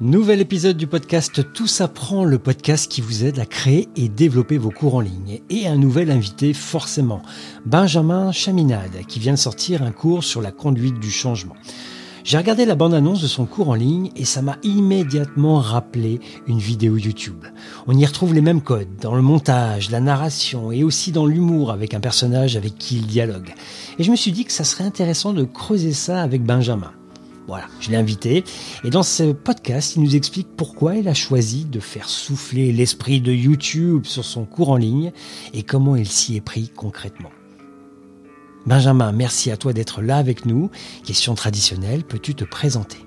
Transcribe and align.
Nouvel 0.00 0.40
épisode 0.40 0.76
du 0.76 0.86
podcast 0.86 1.52
Tout 1.52 1.66
s'apprend, 1.66 2.24
le 2.24 2.38
podcast 2.38 2.88
qui 2.88 3.00
vous 3.00 3.24
aide 3.24 3.40
à 3.40 3.46
créer 3.46 3.88
et 3.96 4.08
développer 4.08 4.56
vos 4.56 4.70
cours 4.70 4.94
en 4.94 5.00
ligne. 5.00 5.40
Et 5.50 5.66
un 5.66 5.74
nouvel 5.74 6.12
invité 6.12 6.52
forcément, 6.52 7.20
Benjamin 7.66 8.30
Chaminade, 8.30 9.04
qui 9.08 9.18
vient 9.18 9.32
de 9.32 9.38
sortir 9.38 9.82
un 9.82 9.90
cours 9.90 10.22
sur 10.22 10.40
la 10.40 10.52
conduite 10.52 11.00
du 11.00 11.10
changement. 11.10 11.56
J'ai 12.22 12.38
regardé 12.38 12.64
la 12.64 12.76
bande-annonce 12.76 13.20
de 13.20 13.26
son 13.26 13.44
cours 13.44 13.70
en 13.70 13.74
ligne 13.74 14.12
et 14.14 14.24
ça 14.24 14.40
m'a 14.40 14.58
immédiatement 14.62 15.58
rappelé 15.58 16.20
une 16.46 16.60
vidéo 16.60 16.96
YouTube. 16.96 17.44
On 17.88 17.98
y 17.98 18.06
retrouve 18.06 18.34
les 18.34 18.40
mêmes 18.40 18.62
codes 18.62 19.00
dans 19.00 19.16
le 19.16 19.22
montage, 19.22 19.90
la 19.90 19.98
narration 19.98 20.70
et 20.70 20.84
aussi 20.84 21.10
dans 21.10 21.26
l'humour 21.26 21.72
avec 21.72 21.92
un 21.92 22.00
personnage 22.00 22.56
avec 22.56 22.78
qui 22.78 22.98
il 22.98 23.06
dialogue. 23.08 23.52
Et 23.98 24.04
je 24.04 24.12
me 24.12 24.16
suis 24.16 24.30
dit 24.30 24.44
que 24.44 24.52
ça 24.52 24.62
serait 24.62 24.84
intéressant 24.84 25.32
de 25.32 25.42
creuser 25.42 25.92
ça 25.92 26.22
avec 26.22 26.44
Benjamin. 26.44 26.92
Voilà, 27.48 27.64
je 27.80 27.90
l'ai 27.90 27.96
invité. 27.96 28.44
Et 28.84 28.90
dans 28.90 29.02
ce 29.02 29.32
podcast, 29.32 29.96
il 29.96 30.02
nous 30.02 30.14
explique 30.14 30.48
pourquoi 30.54 30.96
il 30.96 31.08
a 31.08 31.14
choisi 31.14 31.64
de 31.64 31.80
faire 31.80 32.06
souffler 32.06 32.72
l'esprit 32.72 33.22
de 33.22 33.32
YouTube 33.32 34.04
sur 34.04 34.22
son 34.22 34.44
cours 34.44 34.68
en 34.68 34.76
ligne 34.76 35.12
et 35.54 35.62
comment 35.62 35.96
il 35.96 36.06
s'y 36.06 36.36
est 36.36 36.42
pris 36.42 36.68
concrètement. 36.68 37.30
Benjamin, 38.66 39.12
merci 39.12 39.50
à 39.50 39.56
toi 39.56 39.72
d'être 39.72 40.02
là 40.02 40.18
avec 40.18 40.44
nous. 40.44 40.70
Question 41.06 41.34
traditionnelle, 41.34 42.04
peux-tu 42.04 42.34
te 42.34 42.44
présenter? 42.44 42.98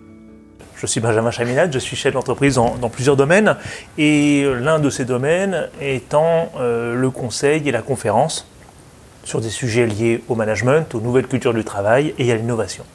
Je 0.76 0.88
suis 0.88 1.02
Benjamin 1.02 1.30
Chaminade, 1.30 1.72
je 1.72 1.78
suis 1.78 1.96
chef 1.96 2.16
d'entreprise 2.16 2.56
dans, 2.56 2.90
plusieurs 2.90 3.16
domaines 3.16 3.56
et 4.00 4.44
l'un 4.60 4.80
de 4.80 4.90
ces 4.90 5.06
domaines 5.06 5.70
étant 5.80 6.52
euh, 6.60 6.96
le 6.96 7.12
conseil 7.12 7.70
et 7.70 7.72
la 7.72 7.84
conférence 7.84 8.48
sur 9.24 9.40
des 9.40 9.52
sujets 9.52 9.86
liés 9.86 10.24
au 10.28 10.34
management, 10.34 10.96
aux 10.96 11.00
nouvelles 11.00 11.28
cultures 11.28 11.54
du 11.54 11.64
travail 11.64 12.16
et 12.18 12.32
à 12.32 12.36
l'innovation. 12.36 12.86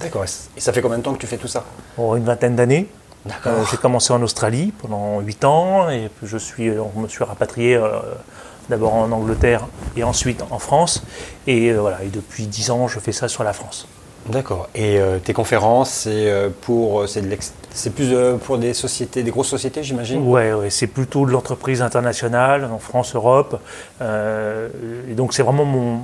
D'accord. 0.00 0.24
Et 0.56 0.60
ça 0.60 0.72
fait 0.72 0.80
combien 0.80 0.98
de 0.98 1.02
temps 1.02 1.14
que 1.14 1.20
tu 1.20 1.26
fais 1.26 1.36
tout 1.36 1.48
ça 1.48 1.64
oh, 1.98 2.16
Une 2.16 2.24
vingtaine 2.24 2.56
d'années. 2.56 2.88
D'accord. 3.26 3.52
Euh, 3.52 3.64
j'ai 3.70 3.76
commencé 3.76 4.12
en 4.12 4.22
Australie 4.22 4.72
pendant 4.82 5.20
8 5.20 5.44
ans 5.44 5.88
et 5.88 6.10
puis 6.14 6.26
je 6.26 6.36
suis, 6.36 6.68
euh, 6.68 6.82
on 6.94 7.00
me 7.00 7.08
suis 7.08 7.24
rapatrié 7.24 7.74
euh, 7.74 7.88
d'abord 8.68 8.94
en 8.94 9.10
Angleterre 9.12 9.66
et 9.96 10.04
ensuite 10.04 10.42
en 10.50 10.58
France. 10.58 11.02
Et 11.46 11.72
voilà, 11.72 12.02
et 12.02 12.08
depuis 12.08 12.46
10 12.46 12.70
ans, 12.70 12.88
je 12.88 12.98
fais 12.98 13.12
ça 13.12 13.28
sur 13.28 13.44
la 13.44 13.52
France. 13.52 13.88
D'accord. 14.26 14.70
Et 14.74 14.98
tes 15.22 15.34
conférences, 15.34 15.90
c'est 15.90 16.32
pour, 16.62 17.06
c'est, 17.06 17.90
plus 17.90 18.14
pour 18.42 18.56
des 18.56 18.72
sociétés, 18.72 19.22
des 19.22 19.30
grosses 19.30 19.50
sociétés, 19.50 19.82
j'imagine? 19.82 20.26
Ouais, 20.26 20.54
ouais, 20.54 20.70
c'est 20.70 20.86
plutôt 20.86 21.26
de 21.26 21.30
l'entreprise 21.30 21.82
internationale 21.82 22.64
en 22.72 22.78
France, 22.78 23.14
Europe. 23.14 23.60
et 24.00 25.14
donc 25.14 25.34
c'est 25.34 25.42
vraiment 25.42 25.66
mon, 25.66 26.00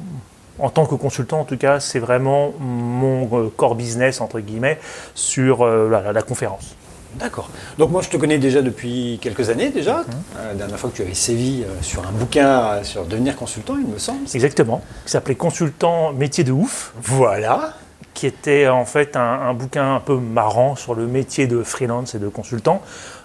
en 0.61 0.71
tant 0.71 0.87
que 0.87 0.95
consultant, 0.95 1.41
en 1.41 1.45
tout 1.45 1.57
cas, 1.57 1.81
c'est 1.81 1.99
vraiment 1.99 2.53
mon 2.59 3.29
euh, 3.33 3.53
core 3.57 3.75
business, 3.75 4.21
entre 4.21 4.41
guillemets, 4.41 4.79
sur 5.15 5.63
euh, 5.63 5.89
la, 5.89 6.23
conférence. 6.23 6.77
D'accord. 7.17 7.51
Donc 7.77 7.91
moi 7.91 8.03
je 8.03 8.09
te 8.09 8.17
connais 8.17 8.39
déjà 8.39 8.63
depuis 8.63 9.19
quelques 9.21 9.51
années 9.51 9.71
déjà. 9.71 9.99
Mhm. 9.99 10.05
Euh, 10.37 10.49
la 10.51 10.55
dernière 10.55 10.79
fois 10.79 10.91
que 10.91 10.97
tu 10.97 11.03
avais 11.03 11.15
sévi 11.15 11.65
sur 11.83 12.07
un 12.07 12.13
bouquin 12.13 12.85
sur 12.85 13.05
devenir 13.05 13.35
consultant, 13.35 13.77
il 13.77 13.87
me 13.87 13.99
semble. 13.99 14.21
Exactement. 14.33 14.83
Qui 15.05 15.11
s'appelait 15.11 15.35
Consultant 15.35 16.13
métier 16.13 16.45
de 16.45 16.53
ouf. 16.53 16.93
Voilà. 17.03 17.75
Qui 18.15 18.27
était 18.27 18.69
en 18.69 18.85
fait 18.85 19.17
un, 19.17 19.55
bouquin 19.55 19.97
un 19.97 20.01
peu 20.01 20.17
marrant 20.17 20.77
sur 20.77 20.95
le 20.95 21.07
métier 21.07 21.47
de 21.47 21.63
freelance 21.63 22.15
et 22.15 22.19
de 22.19 22.29
consultant, 22.29 22.83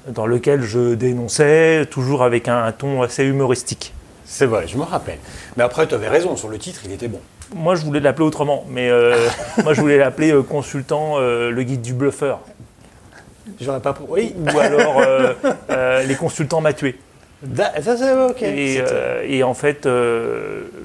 dans 0.07 0.25
lequel 0.25 0.61
je 0.61 0.95
dénonçais 0.95 1.85
toujours 1.91 2.23
avec 2.23 2.47
un 2.47 2.71
ton 2.71 3.01
assez 3.01 3.23
humoristique. 3.23 3.93
C'est 4.25 4.47
vrai, 4.47 4.67
je 4.67 4.77
me 4.77 4.83
rappelle. 4.83 5.19
Mais 5.55 5.63
après, 5.63 5.87
tu 5.87 5.93
avais 5.93 6.09
raison, 6.09 6.35
sur 6.35 6.49
le 6.49 6.57
titre, 6.57 6.81
il 6.83 6.91
était 6.91 7.07
bon. 7.07 7.21
Moi, 7.53 7.75
je 7.75 7.85
voulais 7.85 7.99
l'appeler 7.99 8.25
autrement, 8.25 8.65
mais 8.67 8.89
euh, 8.89 9.15
moi, 9.63 9.73
je 9.73 9.81
voulais 9.81 9.97
l'appeler 9.97 10.31
euh, 10.31 10.41
consultant 10.41 11.15
euh, 11.17 11.51
le 11.51 11.63
guide 11.63 11.81
du 11.81 11.93
bluffeur. 11.93 12.39
J'aurais 13.61 13.79
pas 13.79 13.95
Oui, 14.07 14.33
ou 14.37 14.59
alors 14.59 15.01
les 16.05 16.15
consultants 16.15 16.61
m'a 16.61 16.73
tué. 16.73 16.97
Ça, 17.55 17.95
c'est 17.95 18.11
ok. 18.11 18.41
Et, 18.41 19.43
en 19.43 19.53
fait, 19.53 19.87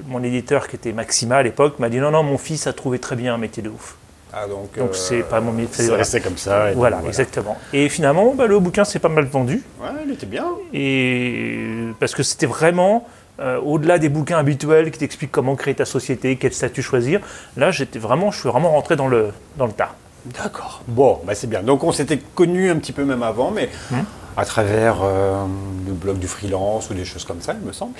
mon 0.07 0.23
éditeur, 0.23 0.67
qui 0.67 0.75
était 0.75 0.93
Maxima 0.93 1.37
à 1.37 1.43
l'époque, 1.43 1.79
m'a 1.79 1.89
dit 1.89 1.97
non, 1.97 2.11
non, 2.11 2.21
mon 2.21 2.37
fils 2.37 2.67
a 2.67 2.73
trouvé 2.73 2.99
très 2.99 3.15
bien 3.15 3.33
un 3.33 3.39
métier 3.39 3.63
de 3.63 3.69
ouf. 3.69 3.97
Ah, 4.31 4.47
donc, 4.47 4.77
donc 4.77 4.95
c'est 4.95 5.23
pas 5.23 5.41
mon 5.41 5.51
métier. 5.51 5.85
C'est 5.85 5.93
resté 5.93 6.21
comme 6.21 6.37
ça. 6.37 6.71
voilà, 6.73 7.01
exactement. 7.07 7.57
Et 7.73 7.89
finalement, 7.89 8.33
bah, 8.35 8.45
le 8.45 8.59
bouquin 8.59 8.85
s'est 8.85 8.99
pas 8.99 9.09
mal 9.09 9.25
vendu. 9.25 9.63
Ouais, 9.81 9.89
il 10.05 10.13
était 10.13 10.27
bien. 10.27 10.45
Et 10.71 11.87
parce 11.99 12.13
que 12.13 12.23
c'était 12.23 12.45
vraiment 12.45 13.07
euh, 13.39 13.59
au-delà 13.59 13.97
des 13.97 14.09
bouquins 14.09 14.37
habituels 14.37 14.91
qui 14.91 14.99
t'expliquent 14.99 15.31
comment 15.31 15.55
créer 15.55 15.75
ta 15.75 15.85
société, 15.85 16.35
quel 16.35 16.53
statut 16.53 16.81
choisir, 16.81 17.21
là, 17.57 17.71
j'étais 17.71 17.99
vraiment, 17.99 18.31
je 18.31 18.39
suis 18.39 18.49
vraiment 18.49 18.71
rentré 18.71 18.95
dans 18.95 19.07
le, 19.07 19.31
dans 19.57 19.65
le 19.65 19.73
tas. 19.73 19.95
D'accord. 20.25 20.83
Bon, 20.87 21.19
bah 21.25 21.33
c'est 21.33 21.47
bien. 21.47 21.63
Donc 21.63 21.83
on 21.83 21.91
s'était 21.91 22.19
connus 22.35 22.69
un 22.69 22.77
petit 22.77 22.91
peu 22.91 23.03
même 23.05 23.23
avant, 23.23 23.49
mais 23.49 23.69
hum. 23.91 24.03
à 24.37 24.45
travers 24.45 24.97
euh, 25.03 25.45
le 25.87 25.93
blog 25.93 26.19
du 26.19 26.27
freelance 26.27 26.91
ou 26.91 26.93
des 26.93 27.05
choses 27.05 27.25
comme 27.25 27.41
ça, 27.41 27.55
il 27.59 27.65
me 27.65 27.71
semble. 27.71 27.93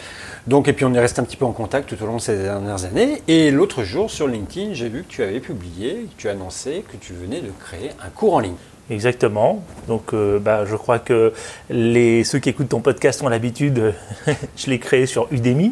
Donc 0.46 0.68
et 0.68 0.74
puis 0.74 0.86
on 0.86 0.94
est 0.94 1.00
resté 1.00 1.20
un 1.20 1.24
petit 1.24 1.38
peu 1.38 1.46
en 1.46 1.52
contact 1.52 1.90
tout 1.90 2.04
au 2.04 2.06
long 2.06 2.18
de 2.18 2.22
ces 2.22 2.38
dernières 2.38 2.86
années. 2.86 3.24
Et 3.28 3.50
l'autre 3.50 3.84
jour 3.84 4.12
sur 4.12 4.28
LinkedIn, 4.28 4.74
j'ai 4.74 4.90
vu 4.90 5.02
que 5.02 5.08
tu 5.08 5.24
avais 5.24 5.40
publié, 5.40 6.08
que 6.16 6.22
tu 6.22 6.30
annonçais 6.30 6.84
que 6.88 6.98
tu 6.98 7.14
venais 7.14 7.42
de 7.42 7.52
créer 7.60 7.90
un 8.06 8.10
cours 8.10 8.36
en 8.36 8.40
ligne. 8.40 8.56
Exactement. 8.92 9.64
Donc, 9.88 10.14
euh, 10.14 10.38
bah, 10.38 10.66
je 10.66 10.76
crois 10.76 11.00
que 11.00 11.32
les, 11.70 12.26
ceux 12.26 12.40
qui 12.40 12.50
écoutent 12.50 12.70
ton 12.70 12.82
podcast 12.82 13.24
ont 13.24 13.30
l'habitude. 13.30 13.94
je 14.58 14.70
l'ai 14.70 14.80
créé 14.80 15.06
sur 15.06 15.28
Udemy. 15.32 15.72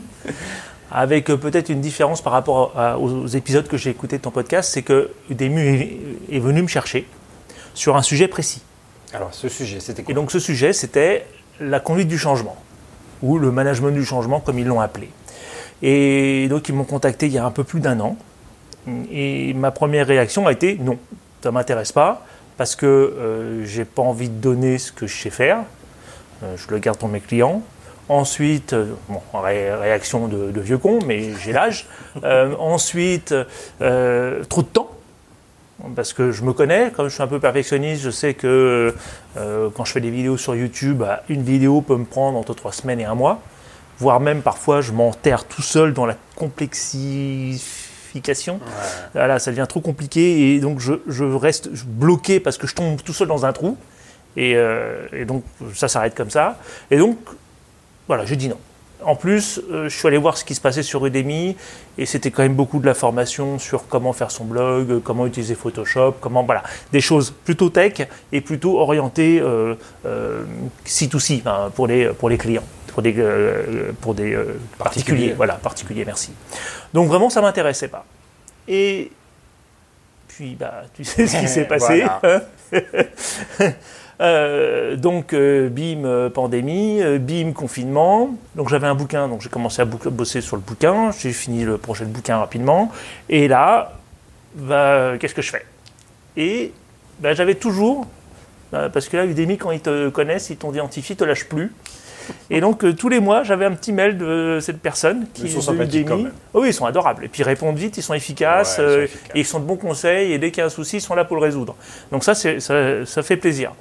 Avec 0.90 1.30
euh, 1.30 1.35
peut-être 1.35 1.68
une 1.68 1.81
différence 1.81 2.22
par 2.22 2.31
rapport 2.31 2.74
aux 3.00 3.28
épisodes 3.28 3.68
que 3.68 3.75
j'ai 3.75 3.90
écoutés 3.90 4.18
de 4.18 4.24
ton 4.24 4.31
podcast, 4.31 4.72
c'est 4.74 4.84
que 4.84 5.12
Udemy 5.30 6.00
est, 6.31 6.40
venu 6.40 6.62
me 6.62 6.68
chercher 6.68 7.06
sur 7.74 7.97
un 7.97 8.02
sujet 8.02 8.30
précis. 8.30 8.62
Alors, 9.13 9.34
ce 9.34 9.50
sujet, 9.50 9.81
c'était 9.81 10.01
quoi? 10.01 10.13
Et 10.13 10.16
donc, 10.16 10.31
ce 10.31 10.40
sujet, 10.40 10.72
c'était 10.72 11.25
la 11.59 11.81
conduite 11.81 12.07
du 12.07 12.18
changement, 12.18 12.56
ou 13.22 13.38
le 13.38 13.51
management 13.51 13.91
du 13.91 14.06
changement, 14.06 14.40
comme 14.40 14.59
ils 14.59 14.66
l'ont 14.66 14.80
appelé. 14.80 15.09
Et 15.81 16.47
donc, 16.47 16.69
ils 16.69 16.75
m'ont 16.75 16.86
contacté 16.86 17.25
il 17.25 17.34
y 17.34 17.38
a 17.38 17.46
un 17.46 17.51
peu 17.51 17.66
plus 17.66 17.81
d'un 17.81 18.00
an. 18.00 18.18
Et 19.12 19.53
ma 19.56 19.72
première 19.72 20.07
réaction 20.07 20.47
a 20.47 20.53
été 20.53 20.78
non, 20.80 20.97
ça 21.44 21.50
ne 21.50 21.53
m'intéresse 21.53 21.91
pas 21.91 22.25
parce 22.59 22.75
que 22.75 22.85
euh, 22.85 23.65
j'ai 23.65 23.85
pas 23.85 24.01
envie 24.01 24.27
de 24.27 24.35
donner 24.35 24.79
ce 24.79 24.91
que 24.91 25.07
je 25.07 25.17
sais 25.17 25.29
faire. 25.29 25.59
Euh, 26.43 26.57
je 26.57 26.69
le 26.69 26.79
garde 26.79 26.97
pour 26.97 27.07
mes 27.07 27.21
clients. 27.21 27.61
Ensuite, 28.09 28.73
euh, 28.73 28.95
bon, 29.07 29.21
réaction 29.41 30.27
de, 30.27 30.59
vieux 30.59 30.77
con, 30.77 30.99
mais 31.07 31.29
j'ai 31.41 31.53
l'âge. 31.53 31.87
ensuite, 32.21 33.33
trop 33.79 34.61
de 34.61 34.67
temps. 34.67 34.91
Parce 35.95 36.11
que 36.11 36.33
je 36.33 36.43
me 36.43 36.51
connais, 36.51 36.91
comme 36.91 37.07
je 37.07 37.13
suis 37.13 37.23
un 37.23 37.27
peu 37.27 37.39
perfectionniste, 37.39 38.03
je 38.03 38.09
sais 38.09 38.33
que 38.33 38.93
quand 39.35 39.85
je 39.85 39.93
fais 39.93 40.01
des 40.01 40.09
vidéos 40.09 40.35
sur 40.35 40.53
YouTube, 40.53 40.97
bah, 40.97 41.23
une 41.29 41.43
vidéo 41.43 41.79
peut 41.79 41.95
me 41.95 42.03
prendre 42.03 42.37
entre 42.37 42.53
trois 42.53 42.73
semaines 42.73 42.99
et 42.99 43.05
un 43.05 43.15
mois. 43.15 43.39
Voire 43.99 44.19
même 44.19 44.41
parfois, 44.41 44.81
je 44.81 44.91
m'enterre 44.91 45.45
tout 45.45 45.61
seul 45.61 45.93
dans 45.93 46.05
la 46.05 46.17
complexité 46.35 47.88
voilà, 49.13 49.39
ça 49.39 49.51
devient 49.51 49.65
trop 49.67 49.81
compliqué 49.81 50.55
et 50.55 50.59
donc 50.59 50.79
je, 50.79 51.23
reste 51.23 51.69
bloqué 51.85 52.39
parce 52.39 52.57
que 52.57 52.67
je 52.67 52.75
tombe 52.75 53.01
tout 53.01 53.13
seul 53.13 53.27
dans 53.27 53.45
un 53.45 53.53
trou. 53.53 53.77
Et, 54.37 54.55
euh, 54.55 55.25
donc 55.25 55.43
ça 55.73 55.87
s'arrête 55.87 56.15
comme 56.15 56.29
ça. 56.29 56.59
Et 56.91 56.97
donc, 56.97 57.17
voilà, 58.07 58.25
j'ai 58.25 58.35
dit 58.35 58.47
non. 58.47 58.57
En 59.01 59.15
plus, 59.15 59.61
euh, 59.71 59.87
je 59.87 59.97
suis 59.97 60.07
allé 60.07 60.17
voir 60.17 60.37
ce 60.37 60.43
qui 60.43 60.53
se 60.53 60.59
passait 60.59 60.83
sur 60.83 61.05
Udemy 61.05 61.55
et 61.97 62.05
c'était 62.05 62.31
quand 62.31 62.43
même 62.43 62.55
beaucoup 62.55 62.79
de 62.79 62.85
la 62.85 62.93
formation 62.93 63.57
sur 63.57 63.87
comment 63.87 64.11
faire 64.11 64.29
son 64.29 64.43
blog, 64.43 65.01
comment 65.03 65.25
utiliser 65.25 65.55
Photoshop, 65.55 66.15
comment 66.19 66.43
voilà, 66.43 66.63
des 66.91 66.99
choses 66.99 67.31
plutôt 67.31 67.69
tech 67.69 67.93
et 68.33 68.41
plutôt 68.41 68.77
orientées 68.77 69.39
euh, 69.39 69.75
euh 70.05 70.43
C2C 70.85 71.43
pour 71.75 71.87
les 71.87 72.07
pour 72.07 72.29
les 72.29 72.37
clients, 72.37 72.63
pour 72.91 73.01
des 73.01 73.13
pour 74.01 74.13
des 74.13 74.38
particuliers. 74.77 75.33
Voilà, 75.33 75.55
particuliers. 75.55 76.05
Merci. 76.05 76.31
Donc 76.94 77.07
vraiment, 77.07 77.29
ça 77.29 77.41
m'intéressait 77.41 77.88
pas. 77.88 78.05
Et 78.67 79.11
puis, 80.27 80.55
bah, 80.55 80.83
tu 80.94 81.03
sais 81.03 81.27
ce 81.27 81.38
qui 81.38 81.47
s'est 81.55 81.66
passé. 81.66 82.03
Hein. 82.03 82.41
Euh, 84.22 84.97
donc, 84.97 85.31
euh, 85.31 85.69
bim, 85.69 86.03
euh, 86.03 86.30
pandémie, 86.30 87.01
bim, 87.19 87.53
confinement. 87.53 88.36
Donc, 88.56 88.68
j'avais 88.68 88.88
un 88.88 88.94
bouquin, 88.94 89.30
donc 89.30 89.39
j'ai 89.39 89.47
commencé 89.47 89.81
à 89.81 89.86
bosser 89.86 90.41
sur 90.41 90.57
le 90.57 90.62
bouquin. 90.62 91.12
J'ai 91.18 91.31
fini 91.31 91.63
le 91.63 91.77
projet 91.77 92.03
de 92.03 92.09
bouquin 92.09 92.38
rapidement. 92.38 92.91
Et 93.30 93.47
là, 93.47 93.94
bah, 94.56 95.13
qu'est-ce 95.18 95.33
que 95.33 95.41
je 95.41 95.51
fais? 95.51 95.65
Et 96.36 96.74
bah, 97.21 97.33
j'avais 97.33 97.56
toujours, 97.56 98.07
bah, 98.74 98.89
parce 98.89 99.07
que 99.07 99.15
là, 99.15 99.25
Udemy, 99.25 99.57
quand 99.57 99.71
ils 99.71 99.80
te 99.80 100.09
connaissent, 100.09 100.50
ils 100.50 100.57
t'ont 100.57 100.74
identifié, 100.74 101.13
ils 101.13 101.18
te 101.18 101.24
lâchent 101.24 101.47
plus. 101.47 101.71
Et 102.49 102.61
donc, 102.61 102.83
euh, 102.83 102.93
tous 102.93 103.09
les 103.09 103.19
mois, 103.19 103.43
j'avais 103.43 103.65
un 103.65 103.71
petit 103.71 103.91
mail 103.91 104.17
de 104.17 104.59
cette 104.61 104.79
personne 104.79 105.25
qui 105.33 105.43
ils 105.43 105.51
sont 105.51 105.61
sympathiques 105.61 106.07
quand 106.07 106.17
même. 106.17 106.31
Oh 106.53 106.61
oui, 106.61 106.69
ils 106.69 106.73
sont 106.73 106.85
adorables. 106.85 107.25
Et 107.25 107.27
puis, 107.27 107.41
ils 107.41 107.45
répondent 107.45 107.77
vite, 107.77 107.97
ils 107.97 108.03
sont 108.03 108.13
efficaces, 108.13 108.77
euh, 108.79 109.07
et 109.35 109.39
ils 109.39 109.45
sont 109.45 109.59
de 109.59 109.65
bons 109.65 109.77
conseils, 109.77 110.33
et 110.33 110.37
dès 110.37 110.51
qu'il 110.51 110.59
y 110.59 110.63
a 110.63 110.65
un 110.65 110.69
souci, 110.69 110.97
ils 110.97 111.01
sont 111.01 111.15
là 111.15 111.25
pour 111.25 111.35
le 111.35 111.41
résoudre. 111.41 111.75
Donc 112.11 112.23
ça, 112.23 112.33
ça, 112.35 112.59
ça, 113.05 113.23
fait 113.23 113.37
plaisir. 113.37 113.73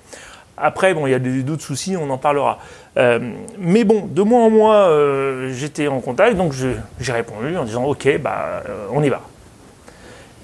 Après, 0.56 0.92
bon, 0.94 1.06
il 1.06 1.10
y 1.10 1.14
a 1.14 1.18
d'autres 1.18 1.62
soucis, 1.62 1.96
on 1.96 2.10
en 2.10 2.18
parlera. 2.18 2.58
Euh, 2.96 3.18
mais 3.58 3.84
bon, 3.84 4.06
de 4.06 4.22
mois 4.22 4.40
en 4.40 4.50
mois, 4.50 4.90
j'étais 5.50 5.86
en 5.88 6.00
contact, 6.00 6.36
donc 6.36 6.52
j'ai 6.52 7.12
répondu 7.12 7.56
en 7.56 7.64
disant, 7.64 7.84
OK, 7.84 8.08
bah, 8.18 8.62
on 8.92 9.02
y 9.02 9.08
va. 9.08 9.22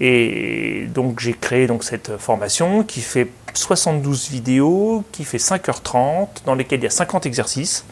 Et 0.01 0.87
donc 0.93 1.21
j'ai 1.21 1.35
créé 1.35 1.67
donc 1.67 1.85
cette 1.85 2.17
formation 2.17 2.83
qui 2.83 3.01
fait 3.01 3.29
72 3.55 4.31
vidéos, 4.31 5.05
qui 5.13 5.25
fait 5.25 5.39
5h30, 5.39 6.45
dans 6.45 6.55
lesquelles 6.55 6.81
il 6.81 6.85
y 6.85 6.89
a 6.89 6.91
50 6.91 7.27
exercices, 7.27 7.85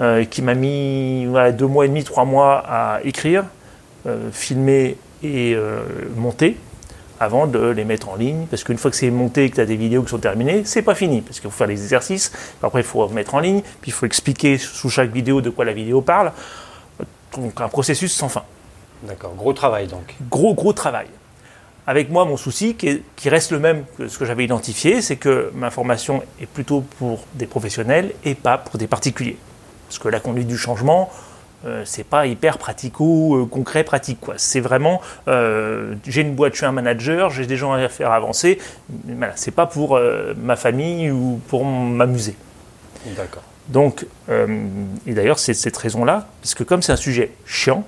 euh, 0.00 0.24
qui 0.24 0.42
m'a 0.42 0.54
mis 0.54 1.26
voilà, 1.26 1.52
deux 1.52 1.66
mois 1.66 1.84
et 1.84 1.88
demi, 1.88 2.04
trois 2.04 2.24
mois 2.24 2.64
à 2.66 3.00
écrire, 3.04 3.44
euh, 4.06 4.30
filmer 4.32 4.96
et 5.22 5.54
euh, 5.54 5.82
monter 6.16 6.56
avant 7.20 7.46
de 7.46 7.68
les 7.68 7.84
mettre 7.84 8.08
en 8.08 8.16
ligne. 8.16 8.46
Parce 8.50 8.64
qu'une 8.64 8.78
fois 8.78 8.90
que 8.90 8.96
c'est 8.96 9.10
monté 9.10 9.44
et 9.44 9.50
que 9.50 9.56
tu 9.56 9.60
as 9.60 9.66
des 9.66 9.76
vidéos 9.76 10.02
qui 10.02 10.10
sont 10.10 10.18
terminées, 10.18 10.62
c'est 10.64 10.82
pas 10.82 10.94
fini. 10.94 11.20
Parce 11.20 11.38
qu'il 11.38 11.50
faut 11.50 11.56
faire 11.56 11.66
les 11.66 11.80
exercices, 11.82 12.32
après 12.62 12.80
il 12.80 12.86
faut 12.86 13.06
mettre 13.08 13.34
en 13.34 13.40
ligne, 13.40 13.60
puis 13.80 13.90
il 13.90 13.92
faut 13.92 14.06
expliquer 14.06 14.56
sous 14.58 14.88
chaque 14.88 15.12
vidéo 15.12 15.40
de 15.42 15.50
quoi 15.50 15.64
la 15.64 15.72
vidéo 15.72 16.00
parle. 16.00 16.32
Donc 17.36 17.60
un 17.60 17.68
processus 17.68 18.12
sans 18.12 18.28
fin. 18.28 18.44
D'accord, 19.02 19.34
gros 19.36 19.52
travail 19.52 19.86
donc. 19.86 20.14
Gros, 20.30 20.54
gros 20.54 20.72
travail. 20.72 21.06
Avec 21.86 22.10
moi, 22.10 22.24
mon 22.24 22.36
souci, 22.36 22.74
qui, 22.74 22.88
est- 22.88 23.02
qui 23.16 23.28
reste 23.28 23.50
le 23.50 23.58
même 23.58 23.84
que 23.98 24.06
ce 24.08 24.16
que 24.18 24.24
j'avais 24.24 24.44
identifié, 24.44 25.02
c'est 25.02 25.16
que 25.16 25.50
ma 25.54 25.70
formation 25.70 26.22
est 26.40 26.46
plutôt 26.46 26.82
pour 26.98 27.24
des 27.34 27.46
professionnels 27.46 28.12
et 28.24 28.34
pas 28.34 28.56
pour 28.58 28.78
des 28.78 28.86
particuliers. 28.86 29.36
Parce 29.88 29.98
que 29.98 30.08
la 30.08 30.20
conduite 30.20 30.46
du 30.46 30.56
changement, 30.56 31.10
euh, 31.64 31.82
c'est 31.84 32.04
pas 32.04 32.26
hyper 32.26 32.58
pratico-concret, 32.58 33.82
pratique. 33.84 34.20
quoi. 34.20 34.34
C'est 34.36 34.60
vraiment, 34.60 35.00
euh, 35.28 35.94
j'ai 36.06 36.20
une 36.22 36.34
boîte, 36.34 36.52
je 36.52 36.58
suis 36.58 36.66
un 36.66 36.72
manager, 36.72 37.30
j'ai 37.30 37.46
des 37.46 37.56
gens 37.56 37.72
à 37.72 37.88
faire 37.88 38.12
avancer. 38.12 38.58
mais 39.06 39.14
Voilà, 39.16 39.32
c'est 39.36 39.50
pas 39.50 39.66
pour 39.66 39.96
euh, 39.96 40.34
ma 40.36 40.56
famille 40.56 41.10
ou 41.10 41.40
pour 41.48 41.64
m'amuser. 41.64 42.36
D'accord. 43.16 43.42
Donc, 43.68 44.06
euh, 44.28 44.46
et 45.06 45.14
d'ailleurs, 45.14 45.38
c'est 45.38 45.54
cette 45.54 45.76
raison-là, 45.76 46.26
parce 46.40 46.54
que 46.54 46.62
comme 46.64 46.82
c'est 46.82 46.92
un 46.92 46.96
sujet 46.96 47.32
chiant, 47.46 47.84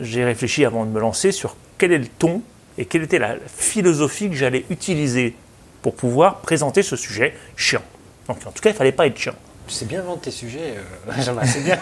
j'ai 0.00 0.24
réfléchi 0.24 0.64
avant 0.64 0.84
de 0.84 0.90
me 0.90 1.00
lancer 1.00 1.32
sur 1.32 1.56
quel 1.78 1.92
est 1.92 1.98
le 1.98 2.06
ton 2.06 2.42
et 2.78 2.84
quelle 2.84 3.02
était 3.02 3.18
la 3.18 3.36
philosophie 3.46 4.28
que 4.30 4.36
j'allais 4.36 4.64
utiliser 4.70 5.34
pour 5.82 5.94
pouvoir 5.94 6.36
présenter 6.40 6.82
ce 6.82 6.96
sujet 6.96 7.34
chiant? 7.56 7.82
Donc, 8.28 8.38
en 8.46 8.50
tout 8.50 8.62
cas, 8.62 8.70
il 8.70 8.76
fallait 8.76 8.92
pas 8.92 9.06
être 9.06 9.18
chiant. 9.18 9.34
C'est 9.68 9.86
bien 9.86 10.02
vendre 10.02 10.20
tes 10.20 10.30
sujets, 10.30 10.74
euh, 11.08 11.12
c'est 11.44 11.64
bien. 11.64 11.78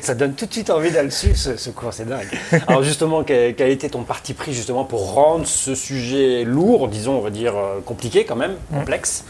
Ça 0.02 0.14
donne 0.14 0.34
tout 0.34 0.46
de 0.46 0.52
suite 0.52 0.70
envie 0.70 0.90
d'aller 0.90 1.06
le 1.06 1.10
suivre, 1.10 1.36
ce, 1.36 1.56
ce 1.56 1.70
cours, 1.70 1.92
c'est 1.92 2.08
dingue. 2.08 2.26
Alors 2.66 2.82
justement, 2.82 3.22
quel, 3.22 3.54
quel 3.54 3.70
était 3.70 3.90
ton 3.90 4.02
parti 4.02 4.34
pris 4.34 4.54
justement 4.54 4.84
pour 4.84 5.12
rendre 5.12 5.46
ce 5.46 5.74
sujet 5.74 6.44
lourd, 6.44 6.88
disons, 6.88 7.18
on 7.18 7.20
va 7.20 7.30
dire 7.30 7.56
euh, 7.56 7.80
compliqué 7.84 8.24
quand 8.24 8.36
même, 8.36 8.56
complexe, 8.72 9.24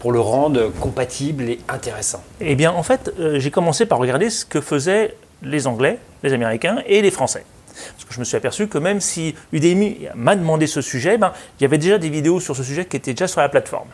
pour 0.00 0.12
le 0.12 0.20
rendre 0.20 0.70
compatible 0.80 1.44
et 1.44 1.58
intéressant? 1.68 2.22
Eh 2.40 2.54
bien, 2.54 2.72
en 2.72 2.82
fait, 2.82 3.12
euh, 3.18 3.40
j'ai 3.40 3.50
commencé 3.50 3.86
par 3.86 3.98
regarder 3.98 4.30
ce 4.30 4.44
que 4.44 4.60
faisaient 4.60 5.16
les 5.42 5.66
Anglais, 5.66 5.98
les 6.22 6.32
Américains 6.32 6.82
et 6.86 7.00
les 7.00 7.10
Français. 7.10 7.44
Parce 7.92 8.04
que 8.04 8.14
je 8.14 8.20
me 8.20 8.24
suis 8.24 8.36
aperçu 8.36 8.68
que 8.68 8.78
même 8.78 9.00
si 9.00 9.34
Udemy 9.52 10.08
m'a 10.14 10.36
demandé 10.36 10.66
ce 10.66 10.80
sujet, 10.80 11.18
ben, 11.18 11.32
il 11.58 11.62
y 11.62 11.66
avait 11.66 11.78
déjà 11.78 11.98
des 11.98 12.08
vidéos 12.08 12.40
sur 12.40 12.56
ce 12.56 12.62
sujet 12.62 12.84
qui 12.84 12.96
étaient 12.96 13.12
déjà 13.14 13.28
sur 13.28 13.40
la 13.40 13.48
plateforme. 13.48 13.88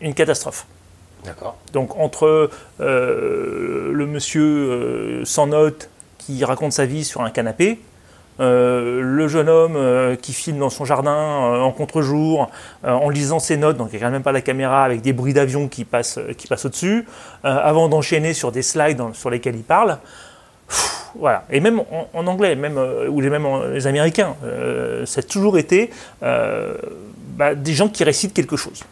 Une 0.00 0.14
catastrophe. 0.14 0.66
D'accord. 1.24 1.56
Donc 1.72 1.96
entre 1.98 2.50
euh, 2.80 3.92
le 3.92 4.06
monsieur 4.06 4.42
euh, 4.44 5.24
sans 5.24 5.46
note 5.46 5.88
qui 6.18 6.44
raconte 6.44 6.72
sa 6.72 6.84
vie 6.86 7.04
sur 7.04 7.20
un 7.22 7.30
canapé, 7.30 7.78
euh, 8.40 9.00
le 9.02 9.28
jeune 9.28 9.48
homme 9.48 9.76
euh, 9.76 10.16
qui 10.16 10.32
filme 10.32 10.58
dans 10.58 10.70
son 10.70 10.84
jardin 10.84 11.12
euh, 11.12 11.60
en 11.60 11.70
contre-jour, 11.70 12.50
en 12.82 13.08
lisant 13.10 13.38
ses 13.38 13.56
notes, 13.56 13.76
donc 13.76 13.90
il 13.92 13.96
regarde 13.96 14.12
même 14.14 14.22
pas 14.22 14.32
la 14.32 14.40
caméra, 14.40 14.84
avec 14.84 15.02
des 15.02 15.12
bruits 15.12 15.34
d'avion 15.34 15.68
qui 15.68 15.84
passent, 15.84 16.18
qui 16.38 16.46
passent 16.48 16.64
au-dessus, 16.64 17.06
avant 17.44 17.88
d'enchaîner 17.88 18.34
sur 18.34 18.50
des 18.50 18.62
slides 18.62 18.96
dans- 18.96 19.12
sur 19.14 19.30
lesquels 19.30 19.54
il 19.56 19.62
parle. 19.62 19.98
Voilà. 21.14 21.44
Et 21.50 21.60
même 21.60 21.82
en, 22.12 22.26
anglais, 22.26 22.54
même, 22.56 22.78
euh, 22.78 23.08
ou 23.08 23.20
les, 23.20 23.30
même 23.30 23.46
en- 23.46 23.64
les 23.64 23.86
Américains, 23.86 24.34
euh, 24.44 25.04
ça 25.06 25.20
a 25.20 25.22
toujours 25.22 25.58
été 25.58 25.90
euh, 26.22 26.74
bah, 27.36 27.54
des 27.54 27.74
gens 27.74 27.88
qui 27.88 28.04
récitent 28.04 28.34
quelque 28.34 28.56
chose 28.56 28.82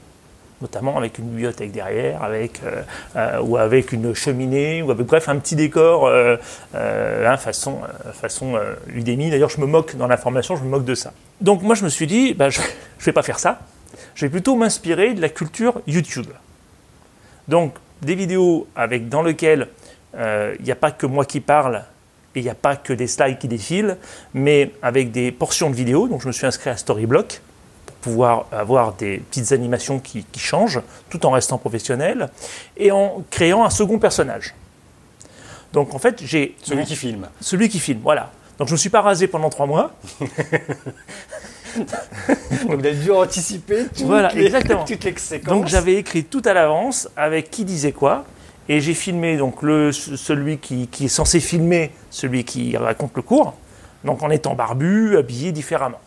notamment 0.62 0.98
avec 0.98 1.16
une 1.18 1.24
bibliothèque 1.24 1.72
derrière, 1.72 2.22
avec, 2.22 2.60
ou 3.42 3.56
avec 3.56 3.92
une 3.92 4.14
cheminée, 4.14 4.82
ou 4.82 4.90
avec, 4.90 5.06
bref, 5.06 5.26
un 5.30 5.38
petit 5.38 5.56
décor 5.56 6.06
hein, 6.06 7.36
façon, 7.38 7.78
façon 8.12 8.60
Udemy. 8.88 9.30
D'ailleurs, 9.30 9.48
je 9.48 9.58
me 9.58 9.64
moque 9.66 9.96
dans 9.96 10.06
la 10.06 10.18
formation, 10.18 10.56
je 10.56 10.62
me 10.62 10.68
moque 10.68 10.84
de 10.84 10.94
ça. 10.94 11.14
Donc 11.40 11.62
moi, 11.62 11.74
je 11.74 11.82
me 11.82 11.88
suis 11.88 12.06
dit, 12.06 12.34
bah, 12.34 12.50
je 12.50 12.60
ne 12.60 13.04
vais 13.06 13.12
pas 13.12 13.22
faire 13.22 13.38
ça, 13.38 13.60
je 14.14 14.26
vais 14.26 14.30
plutôt 14.30 14.54
m'inspirer 14.54 15.14
de 15.14 15.22
la 15.22 15.30
culture 15.30 15.80
YouTube. 15.86 16.26
Donc, 17.48 17.72
des 18.02 18.14
vidéos 18.14 18.66
avec, 18.76 19.08
dans 19.08 19.22
lesquelles 19.22 19.66
il 20.14 20.62
n'y 20.62 20.72
a 20.72 20.76
pas 20.76 20.90
que 20.90 21.06
moi 21.06 21.24
qui 21.24 21.40
parle 21.40 21.84
et 22.34 22.40
il 22.40 22.42
n'y 22.42 22.48
a 22.50 22.54
pas 22.54 22.76
que 22.76 22.92
des 22.92 23.06
slides 23.06 23.38
qui 23.38 23.48
défilent, 23.48 23.96
mais 24.34 24.72
avec 24.82 25.10
des 25.10 25.32
portions 25.32 25.70
de 25.70 25.74
vidéos. 25.74 26.08
Donc, 26.08 26.22
je 26.22 26.26
me 26.28 26.32
suis 26.32 26.46
inscrit 26.46 26.70
à 26.70 26.76
Storyblock 26.76 27.40
pouvoir 28.00 28.46
avoir 28.50 28.94
des 28.94 29.18
petites 29.18 29.52
animations 29.52 29.98
qui, 29.98 30.24
qui 30.24 30.40
changent, 30.40 30.80
tout 31.10 31.24
en 31.26 31.30
restant 31.30 31.58
professionnel, 31.58 32.30
et 32.76 32.90
en 32.90 33.22
créant 33.30 33.64
un 33.64 33.70
second 33.70 33.98
personnage. 33.98 34.54
Donc 35.72 35.94
en 35.94 35.98
fait, 35.98 36.20
j'ai 36.24 36.56
Celui 36.62 36.84
qui 36.84 36.96
filme. 36.96 37.28
celui 37.40 37.68
qui 37.68 37.78
filme, 37.78 38.00
voilà. 38.02 38.32
Donc 38.58 38.68
je 38.68 38.72
ne 38.72 38.76
me 38.76 38.80
suis 38.80 38.90
pas 38.90 39.00
rasé 39.02 39.26
pendant 39.28 39.50
trois 39.50 39.66
mois. 39.66 39.92
Donc, 42.66 42.80
vous 42.80 42.86
avez 42.86 42.94
dû 42.94 43.12
anticiper 43.12 43.84
toutes, 43.94 44.06
Voilà, 44.06 44.30
les, 44.30 44.46
exactement. 44.46 44.84
toutes 44.88 45.04
les 45.04 45.16
séquences. 45.16 45.54
Donc 45.54 45.68
j'avais 45.68 45.94
écrit 45.94 46.24
tout 46.24 46.42
à 46.44 46.52
l'avance 46.52 47.08
avec 47.16 47.48
qui 47.48 47.64
disait 47.64 47.92
quoi, 47.92 48.24
et 48.70 48.80
j'ai 48.80 48.94
filmé 48.94 49.36
donc 49.36 49.62
le, 49.62 49.90
celui 49.90 50.58
qui, 50.58 50.88
est 51.00 51.08
censé 51.08 51.40
filmer 51.40 51.90
celui 52.08 52.44
qui 52.44 52.76
raconte 52.76 53.10
le 53.16 53.22
cours, 53.22 53.54
donc 54.04 54.22
en 54.22 54.30
étant 54.30 54.54
barbu, 54.54 55.16
habillé 55.16 55.50
différemment. 55.50 55.98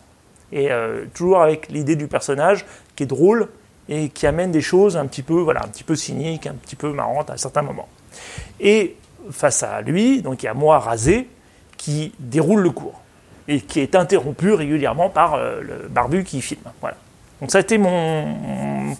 Et 0.50 0.72
euh, 0.72 1.04
toujours 1.12 1.42
avec 1.42 1.68
l'idée 1.68 1.94
du 1.94 2.06
personnage 2.06 2.64
qui 2.96 3.02
est 3.02 3.06
drôle 3.06 3.48
et 3.90 4.08
qui 4.08 4.26
amène 4.26 4.50
des 4.50 4.62
choses 4.62 4.96
un 4.96 5.04
petit 5.04 5.22
peu, 5.22 5.34
voilà, 5.34 5.62
un 5.62 5.68
petit 5.68 5.84
peu 5.84 5.94
cyniques, 5.94 6.46
un 6.46 6.54
petit 6.54 6.74
peu 6.74 6.90
marrantes 6.90 7.28
à 7.28 7.36
certains 7.36 7.60
moments. 7.60 7.88
Et 8.60 8.96
face 9.30 9.62
à 9.62 9.82
lui, 9.82 10.22
donc 10.22 10.42
il 10.42 10.46
y 10.46 10.48
a 10.48 10.54
moi 10.54 10.78
rasé 10.78 11.28
qui 11.76 12.14
déroule 12.18 12.62
le 12.62 12.70
cours 12.70 12.98
et 13.46 13.60
qui 13.60 13.80
est 13.80 13.94
interrompu 13.94 14.54
régulièrement 14.54 15.10
par 15.10 15.34
euh, 15.34 15.60
le 15.60 15.88
barbu 15.90 16.24
qui 16.24 16.40
filme. 16.40 16.62
Voilà. 16.80 16.96
Donc 17.44 17.50
ça 17.50 17.58
a 17.58 17.60
été 17.60 17.76
mon, 17.76 18.96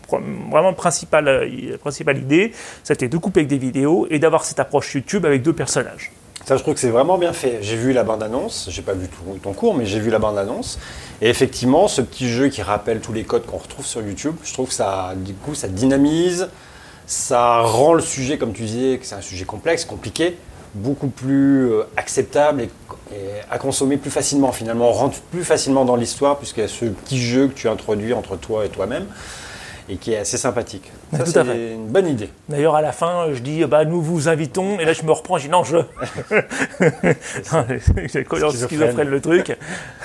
vraiment 0.50 0.75
principale, 0.75 1.29
euh, 1.29 1.79
principale 1.79 2.19
idée, 2.19 2.52
c'était 2.82 3.08
de 3.08 3.17
couper 3.17 3.41
avec 3.41 3.49
des 3.49 3.56
vidéos 3.56 4.06
et 4.11 4.19
d'avoir 4.19 4.44
cette 4.44 4.61
approche 4.61 4.93
YouTube 4.94 5.25
avec 5.25 5.41
deux 5.41 5.55
personnages. 5.55 6.12
Ça, 6.44 6.58
je 6.58 6.62
trouve 6.62 6.75
que 6.75 6.81
c'est 6.81 6.91
vraiment 6.91 7.17
bien 7.17 7.32
fait. 7.32 7.61
J'ai 7.62 7.76
vu 7.76 7.94
la 7.94 8.05
bande-annonce, 8.05 8.69
j'ai 8.70 8.82
pas 8.82 8.93
vu 8.93 9.08
tout- 9.08 9.38
ton 9.43 9.55
cours, 9.55 9.75
mais 9.75 9.87
j'ai 9.87 9.99
vu 9.99 10.11
la 10.11 10.19
bande-annonce. 10.19 10.79
Et 11.23 11.31
effectivement, 11.31 11.88
ce 11.88 12.02
petit 12.02 12.29
jeu 12.29 12.49
qui 12.49 12.61
rappelle 12.61 13.00
tous 13.00 13.14
les 13.14 13.25
codes 13.25 13.46
qu'on 13.46 13.56
retrouve 13.56 13.87
sur 13.87 14.02
YouTube, 14.02 14.35
je 14.44 14.52
trouve 14.52 14.69
que 14.69 14.75
ça, 14.75 15.14
ça 15.55 15.69
dynamise, 15.69 16.50
ça 17.06 17.62
rend 17.62 17.94
le 17.94 18.02
sujet, 18.02 18.37
comme 18.37 18.52
tu 18.52 18.64
disais, 18.64 18.99
que 18.99 19.07
c'est 19.07 19.14
un 19.14 19.23
sujet 19.23 19.47
complexe, 19.47 19.87
compliqué, 19.87 20.37
beaucoup 20.75 21.09
plus 21.09 21.71
euh, 21.71 21.85
acceptable 21.97 22.62
et, 22.62 22.71
et 23.12 23.28
à 23.50 23.59
consommer 23.59 23.97
plus 23.97 24.11
facilement. 24.11 24.52
Finalement, 24.52 24.88
on 24.88 24.93
rentre 24.93 25.21
plus 25.21 25.45
facilement 25.45 25.85
dans 25.85 25.97
l'histoire 25.97 26.38
puisqu'il 26.38 26.61
y 26.61 26.64
a 26.64 26.69
ce 26.69 26.87
petit 26.87 27.21
jeu 27.21 27.49
que 27.49 27.54
tu 27.54 27.69
introduis 27.69 28.12
entre 28.12 28.37
toi 28.37 28.64
et 28.64 28.69
toi-même 28.69 29.07
et 29.88 29.97
qui 29.97 30.12
est 30.12 30.19
assez 30.19 30.38
sympathique. 30.38 30.90
Ça, 31.12 31.26
c'est 31.26 31.73
une 31.75 31.88
bonne 31.88 32.09
idée. 32.09 32.31
D'ailleurs, 32.49 32.75
à 32.75 32.81
la 32.81 32.93
fin, 32.93 33.26
je 33.33 33.40
dis, 33.40 33.64
bah, 33.66 33.85
nous 33.85 34.00
vous 34.00 34.28
invitons, 34.28 34.78
et 34.81 34.85
là, 34.85 34.95
je 34.95 35.02
me 35.02 35.12
reprends, 35.12 35.37
je 35.37 35.45
dis, 35.45 35.50
non, 35.50 35.62
je. 35.62 35.76
J'ai 38.12 38.25
schizophrène 38.25 39.09
le 39.09 39.21
truc. 39.21 39.57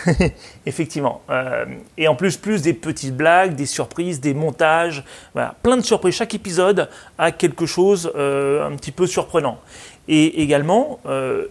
Effectivement. 0.66 1.22
Euh, 1.30 1.66
et 1.98 2.08
en 2.08 2.16
plus, 2.16 2.36
plus 2.38 2.62
des 2.62 2.74
petites 2.74 3.16
blagues, 3.16 3.56
des 3.56 3.66
surprises, 3.66 4.20
des 4.20 4.34
montages, 4.34 5.06
voilà, 5.34 5.56
plein 5.64 5.78
de 5.78 5.82
surprises. 5.82 6.16
Chaque 6.16 6.34
épisode 6.34 6.90
a 7.18 7.32
quelque 7.32 7.66
chose 7.66 8.12
euh, 8.16 8.68
un 8.68 8.76
petit 8.76 8.92
peu 8.92 9.08
surprenant. 9.08 9.60
Et 10.10 10.42
également, 10.42 11.00
euh, 11.06 11.46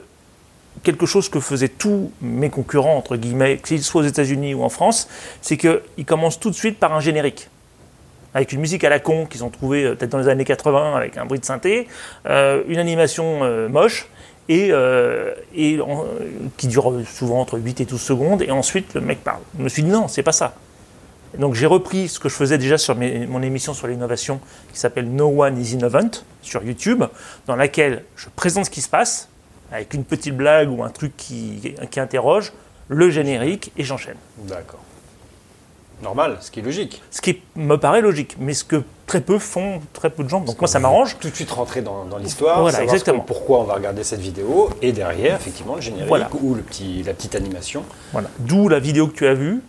quelque 0.83 1.07
chose 1.07 1.29
que 1.29 1.39
faisaient 1.39 1.69
tous 1.69 2.11
mes 2.21 2.51
concurrents, 2.51 2.97
entre 2.97 3.17
guillemets, 3.17 3.59
qu'ils 3.59 3.85
soient 3.85 4.03
aux 4.03 4.05
États-Unis 4.05 4.53
ou 4.53 4.65
en 4.65 4.69
France, 4.69 5.09
c'est 5.41 5.57
qu'ils 5.57 6.05
commencent 6.05 6.41
tout 6.41 6.51
de 6.51 6.57
suite 6.57 6.79
par 6.79 6.93
un 6.93 7.01
générique 7.01 7.49
avec 8.35 8.53
une 8.53 8.61
musique 8.61 8.85
à 8.85 8.91
la 8.91 9.01
con 9.01 9.25
qu'ils 9.25 9.43
ont 9.43 9.49
trouvé 9.49 9.85
euh, 9.85 9.95
peut-être 9.95 10.11
dans 10.11 10.19
les 10.19 10.29
années 10.29 10.45
80 10.45 10.95
avec 10.95 11.17
un 11.17 11.25
bruit 11.25 11.39
de 11.39 11.45
synthé, 11.45 11.89
euh, 12.27 12.63
une 12.69 12.79
animation 12.79 13.69
moche 13.71 14.07
et, 14.51 14.73
qui 16.57 16.67
dure 16.67 16.93
souvent 17.07 17.41
entre 17.41 17.59
8 17.59 17.81
et 17.81 17.85
12 17.87 18.01
secondes 18.01 18.43
et 18.43 18.51
ensuite 18.51 18.95
le 18.95 19.01
mec 19.01 19.25
parle. 19.25 19.41
Je 19.57 19.65
me 19.65 19.69
suis 19.69 19.83
dit 19.83 19.91
non, 19.91 20.09
c'est 20.09 20.23
pas 20.23 20.33
ça. 20.33 20.55
Donc 21.37 21.55
j'ai 21.55 21.67
repris 21.67 22.09
ce 22.09 22.19
que 22.19 22.29
je 22.29 22.35
faisais 22.35 22.57
déjà 22.59 22.79
sur 22.79 22.95
mes- 22.97 23.27
mon 23.27 23.43
émission 23.43 23.75
sur 23.75 23.87
l'innovation 23.87 24.41
qui 24.73 24.79
s'appelle 24.79 25.11
No 25.11 25.43
One 25.45 25.61
is 25.61 25.73
Innovant 25.75 26.11
sur 26.43 26.63
YouTube, 26.63 27.05
dans 27.47 27.57
laquelle 27.57 28.05
je 28.17 28.27
présente 28.35 28.65
ce 28.65 28.71
qui 28.71 28.81
se 28.81 28.89
passe 28.89 29.29
avec 29.71 29.93
une 29.93 30.05
petite 30.05 30.35
blague 30.37 30.71
ou 30.71 30.83
un 30.83 30.89
truc 30.89 31.15
qui, 31.17 31.75
qui 31.91 32.01
interroge, 32.01 32.53
le 32.89 33.11
générique 33.11 33.71
et 33.77 33.85
j'enchaîne. 33.85 34.17
D'accord. 34.39 34.81
Normal, 36.03 36.39
ce 36.41 36.51
qui 36.53 36.61
est 36.61 36.63
logique. 36.63 37.03
Ce 37.11 37.21
qui 37.21 37.43
me 37.57 37.77
paraît 37.77 38.01
logique, 38.01 38.37
mais 38.39 38.55
ce 38.55 38.63
que 38.63 38.85
très 39.07 39.21
peu 39.21 39.39
font, 39.41 39.81
très 39.93 40.11
peu 40.11 40.23
de 40.23 40.29
gens. 40.29 40.41
Donc 40.41 40.61
moi 40.61 40.69
ça 40.69 40.79
m'arrange. 40.79 41.17
Tout 41.19 41.29
de 41.29 41.35
suite 41.35 41.51
rentrer 41.51 41.83
dans, 41.83 42.05
dans 42.05 42.19
l'histoire, 42.19 42.61
Voilà, 42.61 42.79
savoir 42.79 42.95
exactement. 42.95 43.21
que- 43.21 43.27
pourquoi 43.27 43.59
on 43.59 43.65
va 43.65 43.75
regarder 43.75 44.05
cette 44.05 44.21
vidéo, 44.21 44.71
et 44.81 44.93
derrière, 44.93 45.35
effectivement, 45.35 45.75
le 45.75 45.81
générique 45.81 46.07
Voilà. 46.07 46.31
ou 46.41 46.55
le 46.55 46.63
petit, 46.63 47.03
la 47.03 47.15
petite 47.15 47.35
animation. 47.35 47.83
Voilà. 48.13 48.29
D'où 48.39 48.69
la 48.69 48.79
vidéo 48.79 49.09
que 49.09 49.15
tu 49.15 49.27
as 49.27 49.35
vue, 49.35 49.61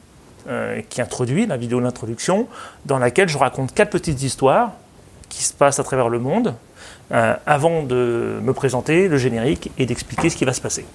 euh, 0.49 0.81
qui 0.89 1.01
introduit 1.01 1.45
la 1.45 1.57
vidéo 1.57 1.79
d'introduction, 1.81 2.47
dans 2.85 2.97
laquelle 2.99 3.29
je 3.29 3.37
raconte 3.37 3.73
quatre 3.73 3.89
petites 3.91 4.21
histoires 4.23 4.71
qui 5.29 5.43
se 5.43 5.53
passent 5.53 5.79
à 5.79 5.83
travers 5.83 6.09
le 6.09 6.19
monde, 6.19 6.55
euh, 7.11 7.35
avant 7.45 7.83
de 7.83 8.39
me 8.41 8.51
présenter 8.53 9.07
le 9.07 9.17
générique 9.17 9.71
et 9.77 9.85
d'expliquer 9.85 10.29
ce 10.29 10.35
qui 10.37 10.45
va 10.45 10.53
se 10.53 10.61
passer. 10.61 10.85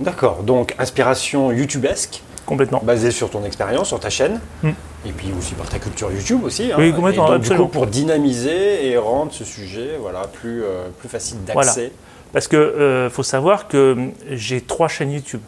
D'accord, 0.00 0.42
donc 0.42 0.74
inspiration 0.78 1.52
youtubesque, 1.52 2.22
Complètement. 2.46 2.80
basée 2.82 3.10
sur 3.10 3.30
ton 3.30 3.44
expérience, 3.44 3.88
sur 3.88 4.00
ta 4.00 4.08
chaîne, 4.10 4.40
Hmm. 4.62 4.70
et 5.06 5.12
puis 5.12 5.28
aussi 5.38 5.54
par 5.54 5.68
ta 5.68 5.78
culture 5.78 6.10
YouTube 6.10 6.42
aussi. 6.42 6.72
hein. 6.72 6.76
Oui, 6.78 6.92
complètement, 6.92 7.26
Et 7.26 7.30
donc, 7.32 7.36
absolument. 7.40 7.64
Du 7.66 7.70
coup, 7.70 7.78
pour 7.78 7.86
dynamiser 7.86 8.88
et 8.88 8.96
rendre 8.96 9.32
ce 9.32 9.44
sujet 9.44 9.96
voilà, 10.00 10.22
plus, 10.26 10.62
euh, 10.64 10.88
plus 10.98 11.08
facile 11.08 11.44
d'accès. 11.44 11.92
Parce 12.32 12.48
que 12.48 12.56
euh, 12.56 13.10
faut 13.10 13.22
savoir 13.24 13.68
que 13.68 13.92
hum, 13.92 14.12
j'ai 14.30 14.60
trois 14.62 14.88
chaînes 14.88 15.12
YouTube 15.12 15.42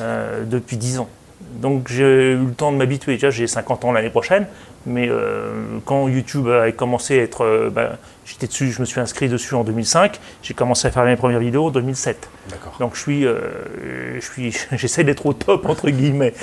euh, 0.00 0.44
depuis 0.44 0.76
10 0.76 1.00
ans. 1.00 1.08
Donc 1.54 1.88
j'ai 1.88 2.32
eu 2.32 2.36
le 2.46 2.52
temps 2.54 2.72
de 2.72 2.76
m'habituer. 2.76 3.14
Déjà, 3.14 3.30
j'ai 3.30 3.46
50 3.46 3.84
ans 3.84 3.92
l'année 3.92 4.10
prochaine. 4.10 4.46
Mais 4.86 5.08
euh, 5.08 5.78
quand 5.86 6.08
YouTube 6.08 6.46
a 6.48 6.70
commencé 6.72 7.18
à 7.18 7.22
être. 7.22 7.44
euh, 7.44 7.70
bah, 7.70 7.92
J'étais 8.26 8.46
dessus, 8.46 8.70
je 8.72 8.80
me 8.80 8.86
suis 8.86 9.00
inscrit 9.00 9.28
dessus 9.28 9.54
en 9.54 9.64
2005. 9.64 10.18
J'ai 10.42 10.54
commencé 10.54 10.88
à 10.88 10.90
faire 10.90 11.04
mes 11.04 11.16
premières 11.16 11.40
vidéos 11.40 11.66
en 11.66 11.70
2007. 11.70 12.28
D'accord. 12.50 12.76
Donc 12.80 12.94
je 12.94 13.00
suis, 13.00 13.26
euh, 13.26 14.18
je 14.18 14.20
suis, 14.20 14.56
j'essaie 14.72 15.04
d'être 15.04 15.24
au 15.26 15.32
top 15.32 15.66
entre 15.66 15.90
guillemets. 15.90 16.34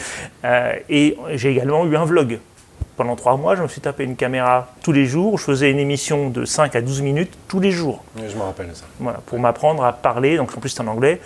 Et 0.89 1.17
j'ai 1.33 1.51
également 1.51 1.85
eu 1.85 1.95
un 1.95 2.05
vlog. 2.05 2.39
Pendant 2.97 3.15
trois 3.15 3.35
mois, 3.35 3.55
je 3.55 3.63
me 3.63 3.67
suis 3.67 3.81
tapé 3.81 4.03
une 4.03 4.15
caméra 4.15 4.67
tous 4.83 4.91
les 4.91 5.05
jours. 5.05 5.39
Je 5.39 5.43
faisais 5.45 5.71
une 5.71 5.79
émission 5.79 6.29
de 6.29 6.45
5 6.45 6.75
à 6.75 6.81
12 6.81 7.01
minutes 7.01 7.33
tous 7.47 7.59
les 7.59 7.71
jours. 7.71 8.03
Oui, 8.15 8.23
Je 8.29 8.35
me 8.35 8.43
rappelle 8.43 8.69
ça. 8.73 8.85
Voilà, 8.99 9.19
pour 9.25 9.39
m'apprendre 9.39 9.83
à 9.83 9.93
parler, 9.93 10.37
donc 10.37 10.55
en 10.55 10.59
plus 10.59 10.69
c'est 10.69 10.81
en 10.81 10.87
anglais, 10.87 11.19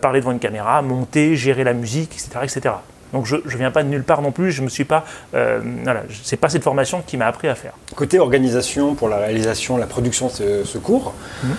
parler 0.00 0.20
devant 0.20 0.32
une 0.32 0.38
caméra, 0.38 0.80
monter, 0.80 1.36
gérer 1.36 1.64
la 1.64 1.74
musique, 1.74 2.12
etc. 2.14 2.30
etc. 2.44 2.74
Donc 3.12 3.26
je 3.26 3.36
ne 3.36 3.56
viens 3.56 3.70
pas 3.70 3.82
de 3.82 3.88
nulle 3.88 4.04
part 4.04 4.22
non 4.22 4.32
plus, 4.32 4.52
je 4.52 4.62
me 4.62 4.68
suis 4.68 4.84
pas, 4.84 5.04
euh, 5.34 5.60
voilà, 5.84 6.02
c'est 6.22 6.36
pas 6.36 6.48
cette 6.48 6.62
formation 6.64 7.02
qui 7.06 7.16
m'a 7.16 7.26
appris 7.26 7.48
à 7.48 7.54
faire. 7.54 7.72
Côté 7.94 8.18
organisation 8.18 8.94
pour 8.94 9.08
la 9.08 9.16
réalisation, 9.18 9.76
la 9.76 9.86
production 9.86 10.26
de 10.26 10.32
ce, 10.32 10.64
ce 10.64 10.78
cours, 10.78 11.14
Mhm. 11.44 11.54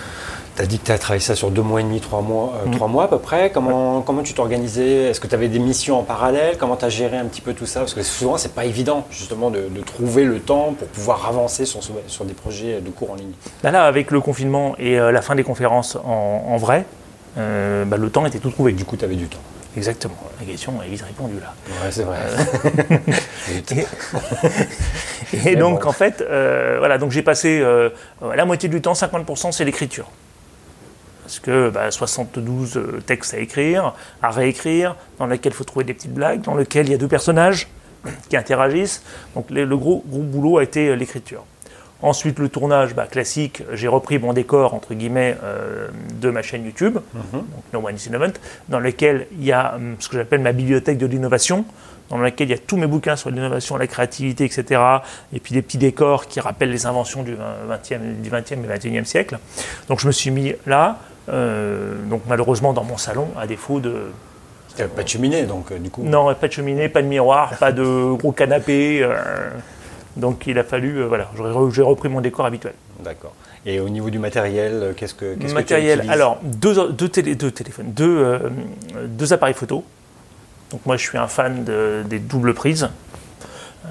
tu 0.56 0.62
as 0.62 0.66
dit 0.66 0.78
que 0.80 0.86
tu 0.86 0.92
as 0.92 0.98
travaillé 1.00 1.22
ça 1.22 1.36
sur 1.36 1.50
deux 1.52 1.62
mois 1.62 1.80
et 1.82 1.84
demi, 1.84 2.02
trois 2.02 2.22
mois, 2.22 2.54
euh, 2.62 2.68
Mhm. 2.68 2.76
trois 2.76 2.88
mois 2.88 3.06
à 3.06 3.08
peu 3.08 3.18
près. 3.18 3.50
Comment, 3.52 4.02
comment 4.02 4.22
tu 4.24 4.34
t'organisais? 4.34 5.06
Est-ce 5.10 5.20
que 5.20 5.28
tu 5.28 5.34
avais 5.36 5.48
des 5.48 5.60
missions 5.60 5.98
en 5.98 6.04
parallèle? 6.04 6.58
Comment 6.58 6.76
tu 6.76 6.86
as 6.86 6.90
géré 6.90 7.18
un 7.18 7.26
petit 7.26 7.42
peu 7.42 7.54
tout 7.54 7.66
ça? 7.66 7.80
Parce 7.80 7.94
que 7.94 8.04
souvent, 8.04 8.38
c'est 8.38 8.54
pas 8.54 8.66
évident 8.66 9.06
justement 9.10 9.50
de, 9.50 9.62
de 9.70 9.82
trouver 9.82 10.26
le 10.26 10.40
temps 10.40 10.74
pour 10.78 10.88
pouvoir 10.90 11.26
avancer 11.28 11.66
sur, 11.66 11.80
sur 12.08 12.26
des 12.26 12.34
projets 12.34 12.82
de 12.82 12.90
cours 12.90 13.12
en 13.12 13.16
ligne. 13.16 13.32
Là, 13.64 13.72
là, 13.72 13.86
avec 13.86 14.12
le 14.12 14.20
confinement 14.22 14.76
et 14.78 15.00
euh, 15.00 15.12
la 15.12 15.22
fin 15.22 15.36
des 15.36 15.44
conférences 15.44 15.96
en, 15.96 16.44
en 16.48 16.58
vrai, 16.58 16.86
bah, 17.38 17.96
le 17.98 18.10
temps 18.10 18.26
était 18.26 18.40
tout 18.40 18.50
trouvé. 18.52 18.74
Du 18.74 18.84
coup, 18.84 18.98
tu 18.98 19.06
avais 19.06 19.16
du 19.16 19.28
temps. 19.28 19.38
Exactement. 19.78 20.18
La 20.40 20.46
question 20.46 20.82
est 20.82 20.88
vite 20.88 21.02
répondue 21.04 21.40
là. 21.40 21.54
Ouais, 21.68 21.92
c'est 21.92 22.04
vrai. 22.04 22.18
Et 25.46 25.56
donc, 25.56 25.84
bon. 25.84 25.90
en 25.90 25.92
fait, 25.92 26.22
euh, 26.22 26.78
voilà, 26.80 26.98
donc 26.98 27.12
j'ai 27.12 27.22
passé 27.22 27.60
euh, 27.62 27.90
la 28.36 28.46
moitié 28.46 28.68
du 28.68 28.82
temps, 28.82 28.94
50%, 28.94 29.52
c'est 29.52 29.66
l'écriture. 29.66 30.10
Parce 31.22 31.40
que 31.40 31.70
bah, 31.70 31.92
72 31.92 32.78
euh, 32.78 33.04
textes 33.06 33.36
à 33.36 33.38
écrire, 33.38 33.94
à 34.24 34.32
réécrire, 34.32 34.96
dans 35.20 35.28
lesquels 35.28 35.54
il 35.54 35.56
faut 35.56 35.64
trouver 35.64 35.86
des 35.86 35.94
petites 35.94 36.14
blagues, 36.14 36.42
dans 36.42 36.56
lesquels 36.56 36.88
il 36.88 36.92
y 36.92 36.96
a 36.96 36.98
deux 36.98 37.08
personnages 37.08 37.68
qui 38.30 38.38
interagissent. 38.38 39.04
Donc 39.36 39.52
le, 39.52 39.66
le 39.66 39.78
gros, 39.78 40.04
gros 40.08 40.24
boulot 40.24 40.58
a 40.58 40.64
été 40.64 40.96
l'écriture. 40.96 41.44
Ensuite, 42.02 42.40
le 42.40 42.48
tournage 42.48 42.96
bah, 42.96 43.08
classique, 43.08 43.64
j'ai 43.74 43.90
repris 43.90 44.20
mon 44.20 44.32
décor, 44.32 44.74
entre 44.74 44.94
guillemets, 44.94 45.36
euh, 45.44 45.90
de 46.22 46.30
ma 46.30 46.42
chaîne 46.42 46.64
YouTube, 46.66 46.98
donc 47.34 47.44
No 47.74 47.86
One 47.86 47.96
is 47.96 48.08
Innovant, 48.08 48.32
dans 48.70 48.80
lequel 48.80 49.28
il 49.38 49.44
y 49.44 49.52
a 49.52 49.76
hum, 49.76 49.96
ce 50.00 50.08
que 50.08 50.18
j'appelle 50.18 50.40
ma 50.40 50.54
bibliothèque 50.54 50.98
de 50.98 51.06
l'innovation, 51.06 51.66
dans 52.10 52.18
laquelle 52.18 52.48
il 52.48 52.52
y 52.52 52.56
a 52.56 52.58
tous 52.58 52.78
mes 52.78 52.88
bouquins 52.88 53.18
sur 53.18 53.30
l'innovation, 53.30 53.76
la 53.76 53.88
créativité, 53.88 54.46
etc. 54.46 54.82
Et 55.34 55.40
puis 55.42 55.54
des 55.54 55.62
petits 55.62 55.78
décors 55.78 56.28
qui 56.28 56.40
rappellent 56.40 56.72
les 56.72 56.86
inventions 56.86 57.22
du 57.22 57.34
20e, 57.36 58.22
du 58.22 58.30
20e 58.30 58.64
et 58.64 58.78
21e 58.78 59.04
siècle. 59.04 59.38
Donc 59.90 60.00
je 60.00 60.08
me 60.08 60.12
suis 60.14 60.32
mis 60.32 60.54
là, 60.66 61.00
euh, 61.28 61.96
donc 62.10 62.22
malheureusement 62.28 62.72
dans 62.72 62.84
mon 62.86 62.98
salon, 62.98 63.28
à 63.38 63.46
défaut 63.46 63.80
de... 63.80 64.12
Pas 64.96 65.04
de 65.04 65.10
cheminée, 65.10 65.44
donc 65.44 65.72
euh, 65.74 65.78
du 65.78 65.90
coup. 65.90 66.04
Non, 66.04 66.34
pas 66.34 66.48
de 66.48 66.54
cheminée, 66.54 66.88
pas 66.88 67.02
de 67.02 67.08
miroir, 67.08 67.58
pas 67.58 67.74
de 67.74 68.14
gros 68.16 68.32
canapé. 68.32 69.02
euh, 69.04 69.50
donc 70.20 70.46
il 70.48 70.58
a 70.60 70.64
fallu, 70.64 70.98
euh, 71.02 71.08
voilà, 71.08 71.30
j'ai 71.74 71.82
repris 71.82 72.10
mon 72.10 72.22
décor 72.22 72.46
habituel. 72.46 72.74
D'accord. 73.04 73.34
Et 73.66 73.80
au 73.80 73.90
niveau 73.90 74.10
du 74.10 74.20
matériel, 74.20 74.72
euh, 74.74 74.94
qu'est-ce 74.96 75.14
que 75.14 75.34
qu'est-ce 75.36 75.42
que 75.42 75.48
tu 75.50 75.54
matériel. 75.54 76.06
Alors, 76.10 76.40
deux, 76.44 76.92
deux, 76.92 77.10
télé- 77.10 77.36
deux 77.36 77.52
téléphones, 77.52 77.92
deux, 77.92 78.18
euh, 78.20 78.40
deux 79.08 79.34
appareils 79.34 79.54
photo. 79.56 79.84
Donc 80.72 80.86
moi, 80.86 80.98
je 80.98 81.04
suis 81.04 81.18
un 81.18 81.28
fan 81.28 81.64
de- 81.64 82.04
des 82.08 82.20
doubles 82.20 82.54
prises. 82.54 82.90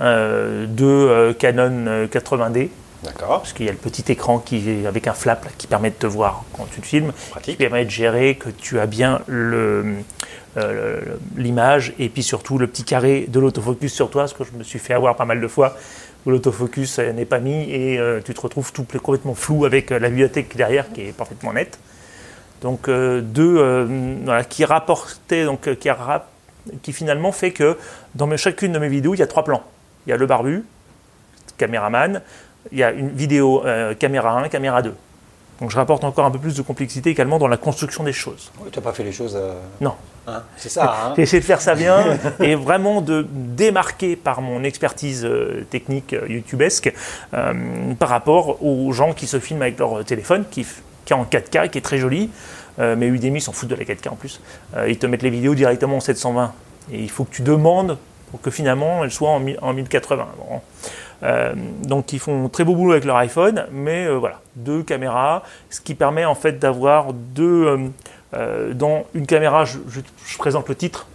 Euh, 0.00 0.66
deux 0.66 0.84
euh, 0.86 1.32
Canon 1.32 1.86
euh, 1.88 2.06
80D, 2.06 2.70
D'accord. 3.02 3.40
parce 3.40 3.52
qu'il 3.52 3.66
y 3.66 3.68
a 3.68 3.72
le 3.72 3.78
petit 3.78 4.04
écran 4.12 4.38
qui 4.38 4.70
est 4.70 4.86
avec 4.86 5.08
un 5.08 5.12
flap 5.14 5.44
là, 5.44 5.50
qui 5.58 5.66
permet 5.66 5.90
de 5.90 5.96
te 5.96 6.06
voir 6.06 6.44
quand 6.52 6.66
tu 6.70 6.80
te 6.80 6.86
filmes, 6.86 7.12
qui 7.12 7.30
Pratique. 7.30 7.58
permet 7.58 7.84
de 7.84 7.90
gérer 7.90 8.36
que 8.36 8.48
tu 8.50 8.78
as 8.78 8.86
bien 8.86 9.20
le, 9.26 9.94
l'image 11.36 11.94
et 11.98 12.08
puis 12.08 12.22
surtout 12.22 12.58
le 12.58 12.66
petit 12.66 12.84
carré 12.84 13.26
de 13.28 13.38
l'autofocus 13.40 13.92
sur 13.92 14.10
toi, 14.10 14.22
parce 14.22 14.34
que 14.34 14.44
je 14.44 14.52
me 14.58 14.62
suis 14.64 14.78
fait 14.78 14.94
avoir 14.94 15.16
pas 15.16 15.24
mal 15.24 15.40
de 15.40 15.48
fois 15.48 15.76
où 16.26 16.30
l'autofocus 16.30 16.98
euh, 16.98 17.12
n'est 17.12 17.24
pas 17.24 17.38
mis 17.40 17.70
et 17.70 17.98
euh, 17.98 18.20
tu 18.24 18.34
te 18.34 18.40
retrouves 18.40 18.72
tout 18.72 18.84
pl- 18.84 19.00
complètement 19.00 19.34
flou 19.34 19.64
avec 19.64 19.92
euh, 19.92 19.98
la 19.98 20.08
bibliothèque 20.08 20.56
derrière 20.56 20.92
qui 20.92 21.02
est 21.02 21.12
parfaitement 21.12 21.52
nette. 21.52 21.78
Donc 22.62 22.90
deux 22.90 24.18
voilà, 24.24 24.42
qui 24.42 24.64
rapportaient 24.64 25.44
donc 25.44 25.72
qui, 25.78 25.88
a 25.88 25.94
rap- 25.94 26.28
qui 26.82 26.92
finalement 26.92 27.30
fait 27.30 27.52
que 27.52 27.76
dans 28.16 28.26
mes- 28.26 28.36
chacune 28.36 28.72
de 28.72 28.80
mes 28.80 28.88
vidéos 28.88 29.14
il 29.14 29.20
y 29.20 29.22
a 29.22 29.28
trois 29.28 29.44
plans. 29.44 29.62
Il 30.06 30.10
y 30.10 30.12
a 30.12 30.16
le 30.16 30.26
barbu, 30.26 30.64
caméraman, 31.56 32.20
il 32.72 32.78
y 32.78 32.82
a 32.82 32.90
une 32.90 33.10
vidéo 33.10 33.64
euh, 33.64 33.94
caméra 33.94 34.32
1, 34.40 34.48
caméra 34.48 34.82
2. 34.82 34.92
Donc 35.60 35.70
je 35.70 35.76
rapporte 35.76 36.04
encore 36.04 36.24
un 36.24 36.30
peu 36.30 36.38
plus 36.38 36.56
de 36.56 36.62
complexité 36.62 37.10
également 37.10 37.38
dans 37.38 37.48
la 37.48 37.56
construction 37.56 38.04
des 38.04 38.12
choses. 38.12 38.50
Oui, 38.60 38.70
tu 38.72 38.78
n'as 38.78 38.84
pas 38.84 38.92
fait 38.92 39.04
les 39.04 39.12
choses. 39.12 39.36
euh, 39.36 39.54
Non, 39.80 39.94
hein, 40.28 40.42
c'est 40.56 40.68
ça. 40.68 40.84
hein 41.08 41.12
j'ai 41.16 41.22
essayé 41.22 41.40
de 41.40 41.44
faire 41.44 41.60
ça 41.60 41.74
bien 41.74 42.04
et 42.40 42.54
vraiment 42.54 43.00
de 43.00 43.26
démarquer 43.32 44.16
par 44.16 44.40
mon 44.40 44.62
expertise 44.64 45.24
euh, 45.24 45.64
technique 45.70 46.12
euh, 46.12 46.26
youtubesque 46.28 46.92
euh, 47.34 47.52
par 47.98 48.08
rapport 48.08 48.62
aux 48.64 48.92
gens 48.92 49.12
qui 49.12 49.26
se 49.26 49.38
filment 49.40 49.62
avec 49.62 49.78
leur 49.78 50.04
téléphone, 50.04 50.44
qui, 50.50 50.66
qui 51.04 51.12
est 51.12 51.16
en 51.16 51.24
4K, 51.24 51.70
qui 51.70 51.78
est 51.78 51.82
très 51.82 51.98
joli. 51.98 52.30
Euh, 52.78 52.94
mais 52.96 53.08
Udemy 53.08 53.40
s'en 53.40 53.50
foutent 53.52 53.70
de 53.70 53.74
la 53.74 53.84
4K 53.84 54.10
en 54.10 54.14
plus. 54.16 54.40
Euh, 54.76 54.88
ils 54.88 54.98
te 54.98 55.06
mettent 55.06 55.22
les 55.24 55.30
vidéos 55.30 55.54
directement 55.56 55.96
en 55.96 56.00
720. 56.00 56.52
Et 56.92 57.00
il 57.00 57.10
faut 57.10 57.24
que 57.24 57.34
tu 57.34 57.42
demandes 57.42 57.98
pour 58.30 58.40
que 58.40 58.50
finalement 58.50 59.02
elles 59.02 59.10
soient 59.10 59.30
en, 59.30 59.40
mi- 59.40 59.56
en 59.60 59.72
1080. 59.72 60.26
Bon. 60.38 60.60
Euh, 61.24 61.52
donc 61.82 62.12
ils 62.12 62.20
font 62.20 62.48
très 62.48 62.62
beau 62.62 62.76
boulot 62.76 62.92
avec 62.92 63.04
leur 63.04 63.16
iPhone, 63.16 63.66
mais 63.72 64.06
euh, 64.06 64.14
voilà, 64.18 64.40
deux 64.54 64.84
caméras, 64.84 65.42
ce 65.70 65.80
qui 65.80 65.96
permet 65.96 66.24
en 66.24 66.36
fait 66.36 66.60
d'avoir 66.60 67.12
deux... 67.12 67.90
euh, 68.34 68.74
dans 68.74 69.06
une 69.14 69.26
caméra, 69.26 69.64
je, 69.64 69.78
présente 70.38 70.68
le 70.68 70.74
titre, 70.74 71.06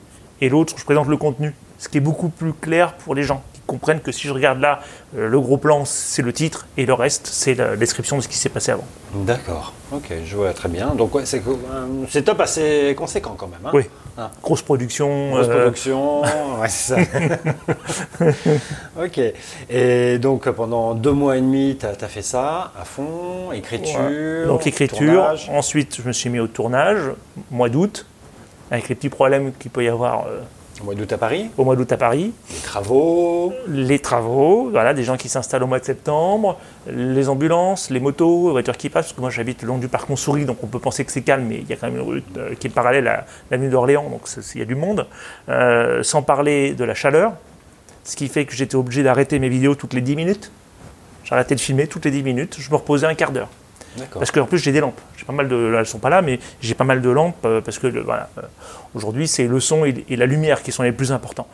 et 0.42 0.50
l'autre, 0.50 0.74
je 0.78 0.84
présente 0.84 1.08
le 1.08 1.18
contenu, 1.18 1.54
ce 1.78 1.90
qui 1.90 1.98
est 1.98 2.02
beaucoup 2.02 2.30
plus 2.30 2.54
clair 2.54 2.94
pour 2.94 3.16
les 3.16 3.24
gens 3.24 3.44
comprennent 3.66 4.02
que 4.02 4.12
si 4.12 4.28
je 4.28 4.34
regarde 4.34 4.60
là, 4.60 4.82
euh, 5.18 5.28
le 5.28 5.40
gros 5.40 5.58
plan, 5.58 5.86
c'est 5.86 6.22
le 6.22 6.34
titre, 6.34 6.68
et 6.78 6.86
le 6.86 6.94
reste, 6.94 7.28
c'est 7.28 7.56
la 7.56 7.76
description 7.76 8.18
de 8.18 8.22
ce 8.22 8.28
qui 8.28 8.38
s'est 8.38 8.50
passé 8.50 8.72
avant. 8.72 8.86
D'accord. 9.14 9.74
Ok, 9.92 10.12
je 10.26 10.36
vois 10.36 10.54
très 10.54 10.70
bien. 10.70 10.96
Donc 10.96 11.14
ouais, 11.16 11.26
c'est 11.26 11.42
un 11.48 12.08
setup 12.10 12.40
assez 12.40 12.96
conséquent 12.98 13.36
quand 13.38 13.48
même. 13.48 13.66
hein. 13.66 13.72
Oui. 13.74 13.84
Ah. 14.18 14.32
Grosse 14.42 14.62
production. 14.62 15.32
Grosse 15.32 15.48
euh, 15.50 15.62
production, 15.62 16.22
ouais, 16.62 16.70
c'est 16.70 16.96
ça. 16.96 18.26
ok. 19.02 19.20
Et 19.70 20.18
donc 20.20 20.50
pendant 20.52 20.94
deux 20.94 21.12
mois 21.12 21.38
et 21.38 21.42
demi, 21.42 21.78
tu 21.80 21.86
as, 21.86 22.08
fait 22.08 22.22
ça 22.22 22.72
à 22.80 22.86
fond, 22.86 23.52
écriture. 23.52 24.00
Donc 24.48 24.68
écriture. 24.68 24.98
tournage. 24.98 25.50
Ensuite, 25.52 26.00
je 26.02 26.08
me 26.08 26.14
suis 26.14 26.30
mis 26.30 26.40
au 26.40 26.48
tournage, 26.48 27.12
mois 27.50 27.70
d'août, 27.70 28.06
avec 28.72 28.90
les 28.90 28.96
petits 28.96 29.10
problèmes 29.10 29.54
qu'il 29.54 29.72
peut 29.72 29.84
y 29.84 29.90
avoir 29.90 30.26
euh, 30.28 30.42
Au 30.84 30.88
mois 30.88 30.96
d'août 30.96 31.14
à 31.14 31.18
Paris, 31.18 31.50
au 31.58 31.64
mois 31.64 31.78
d'août 31.78 31.90
à 31.94 31.98
Paris. 31.98 32.34
les 32.52 32.60
travaux. 32.60 33.54
Les 33.70 34.00
travaux, 34.00 34.70
voilà, 34.70 34.94
des 34.94 35.04
gens 35.06 35.16
qui 35.16 35.30
s'installent 35.30 35.64
au 35.64 35.68
mois 35.68 35.80
de 35.80 35.86
septembre, 35.86 36.60
les 36.88 37.30
ambulances, 37.30 37.90
les 37.90 38.02
motos, 38.02 38.48
les 38.48 38.52
voitures 38.52 38.76
qui 38.76 38.90
passent, 38.90 39.06
parce 39.06 39.14
que 39.14 39.22
moi 39.22 39.30
j'habite 39.30 39.62
le 39.62 39.70
long 39.70 39.78
du 39.78 39.88
parc 39.88 40.10
Montsouris, 40.10 40.44
donc 40.44 40.58
on 40.62 40.68
peut 40.68 40.80
penser 40.80 41.06
que 41.06 41.14
c'est 41.14 41.22
calme, 41.22 41.46
mais 41.48 41.60
il 41.60 41.70
y 41.70 41.72
a 41.72 41.78
quand 41.78 41.88
même 41.88 41.96
une 41.96 42.02
route 42.02 42.38
euh, 42.38 42.54
qui 42.56 42.68
est 42.68 42.70
parallèle 42.70 43.08
à 43.08 43.26
l'avenue 43.50 43.70
d'Orléans, 43.70 44.10
donc 44.10 44.24
il 44.56 44.60
y 44.60 44.62
a 44.62 44.66
du 44.66 44.76
monde. 44.76 45.08
Euh, 45.48 46.04
sans 46.04 46.22
parler 46.22 46.74
de 46.74 46.84
la 46.84 46.96
chaleur, 46.96 47.32
ce 48.04 48.18
qui 48.18 48.28
fait 48.28 48.44
que 48.44 48.54
j'étais 48.54 48.76
obligé 48.76 49.04
d'arrêter 49.04 49.40
mes 49.40 49.48
vidéos 49.48 49.76
toutes 49.76 49.94
les 49.94 50.02
10 50.02 50.18
minutes. 50.18 50.52
J'arrêtais 51.24 51.56
de 51.56 51.62
filmer 51.62 51.88
toutes 51.88 52.04
les 52.04 52.12
10 52.12 52.24
minutes, 52.24 52.58
je 52.60 52.70
me 52.70 52.76
reposais 52.76 53.08
un 53.08 53.16
quart 53.16 53.32
d'heure. 53.32 53.48
Parce 54.14 54.32
qu'en 54.32 54.46
plus 54.46 54.60
j'ai 54.60 54.72
des 54.72 54.80
lampes. 54.80 55.00
J'ai 55.18 55.26
pas 55.26 55.34
mal 55.34 55.48
de, 55.48 55.56
là, 55.56 55.80
elles 55.80 55.86
sont 55.86 56.00
pas 56.00 56.10
là, 56.10 56.22
mais 56.22 56.40
j'ai 56.62 56.74
pas 56.74 56.84
mal 56.84 57.02
de 57.02 57.10
lampes 57.10 57.46
euh, 57.46 57.62
parce 57.62 57.80
que 57.80 57.88
voilà, 57.88 58.30
euh, 58.38 58.42
aujourd'hui 58.96 59.28
c'est 59.28 59.48
le 59.48 59.60
son 59.60 59.86
et, 59.86 60.06
et 60.10 60.16
la 60.16 60.26
lumière 60.26 60.64
qui 60.64 60.72
sont 60.72 60.84
les 60.84 60.92
plus 60.92 61.12
importants. 61.12 61.48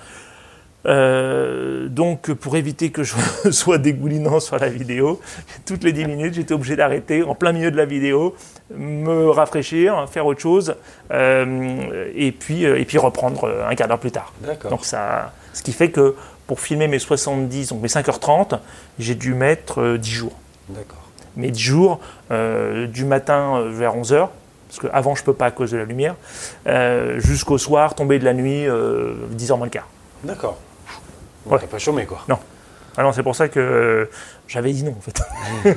Euh, 0.86 1.88
donc, 1.90 2.32
pour 2.34 2.56
éviter 2.56 2.90
que 2.92 3.04
je 3.04 3.16
sois 3.52 3.78
dégoulinant 3.78 4.40
sur 4.40 4.58
la 4.58 4.70
vidéo, 4.70 5.20
toutes 5.66 5.84
les 5.84 5.92
10 5.92 6.06
minutes, 6.06 6.34
j'étais 6.36 6.54
obligé 6.54 6.76
d'arrêter 6.76 7.24
en 7.24 7.36
plein 7.36 7.52
milieu 7.52 7.72
de 7.72 7.78
la 7.78 7.86
vidéo, 7.86 8.36
me 8.76 9.30
rafraîchir, 9.30 10.08
faire 10.10 10.26
autre 10.26 10.40
chose, 10.40 10.76
euh, 11.12 12.10
et, 12.16 12.32
puis, 12.32 12.64
et 12.64 12.86
puis 12.86 12.98
reprendre 12.98 13.66
un 13.68 13.76
quart 13.76 13.88
d'heure 13.88 14.00
plus 14.00 14.12
tard. 14.12 14.34
Donc, 14.70 14.86
ça, 14.86 15.34
ce 15.54 15.62
qui 15.62 15.74
fait 15.74 15.92
que 15.92 16.16
pour 16.48 16.60
filmer 16.60 16.88
mes 16.88 17.00
70, 17.00 17.70
donc 17.70 17.82
mes 17.82 17.88
5h30, 17.88 18.60
j'ai 18.98 19.16
dû 19.16 19.34
mettre 19.34 19.98
10 19.98 20.10
jours. 20.10 20.38
D'accord. 20.70 21.09
Mais 21.36 21.52
10 21.52 21.60
jours, 21.60 22.00
du 22.30 23.06
matin 23.06 23.64
vers 23.70 23.96
11h, 23.96 24.30
parce 24.68 24.80
qu'avant 24.82 25.16
je 25.16 25.22
ne 25.22 25.26
peux 25.26 25.34
pas 25.34 25.48
à 25.48 25.52
cause 25.52 25.72
de 25.72 25.78
la 25.78 25.86
lumière, 25.86 26.16
jusqu'au 27.18 27.58
soir, 27.58 27.96
tomber 27.96 28.20
de 28.20 28.26
la 28.26 28.34
nuit, 28.34 28.66
10h 28.66 29.58
moins 29.58 29.66
le 29.66 29.72
quart. 29.72 29.88
D'accord. 30.24 30.58
On 31.46 31.52
ouais. 31.52 31.60
pas 31.60 31.80
chômé, 31.80 32.06
quoi. 32.06 32.20
Non. 32.28 32.38
Alors 32.98 33.12
ah 33.12 33.14
c'est 33.16 33.24
pour 33.24 33.36
ça 33.36 33.48
que 33.48 34.10
j'avais 34.48 34.74
dit 34.74 34.84
non, 34.84 34.94
en 34.98 35.00
fait. 35.00 35.22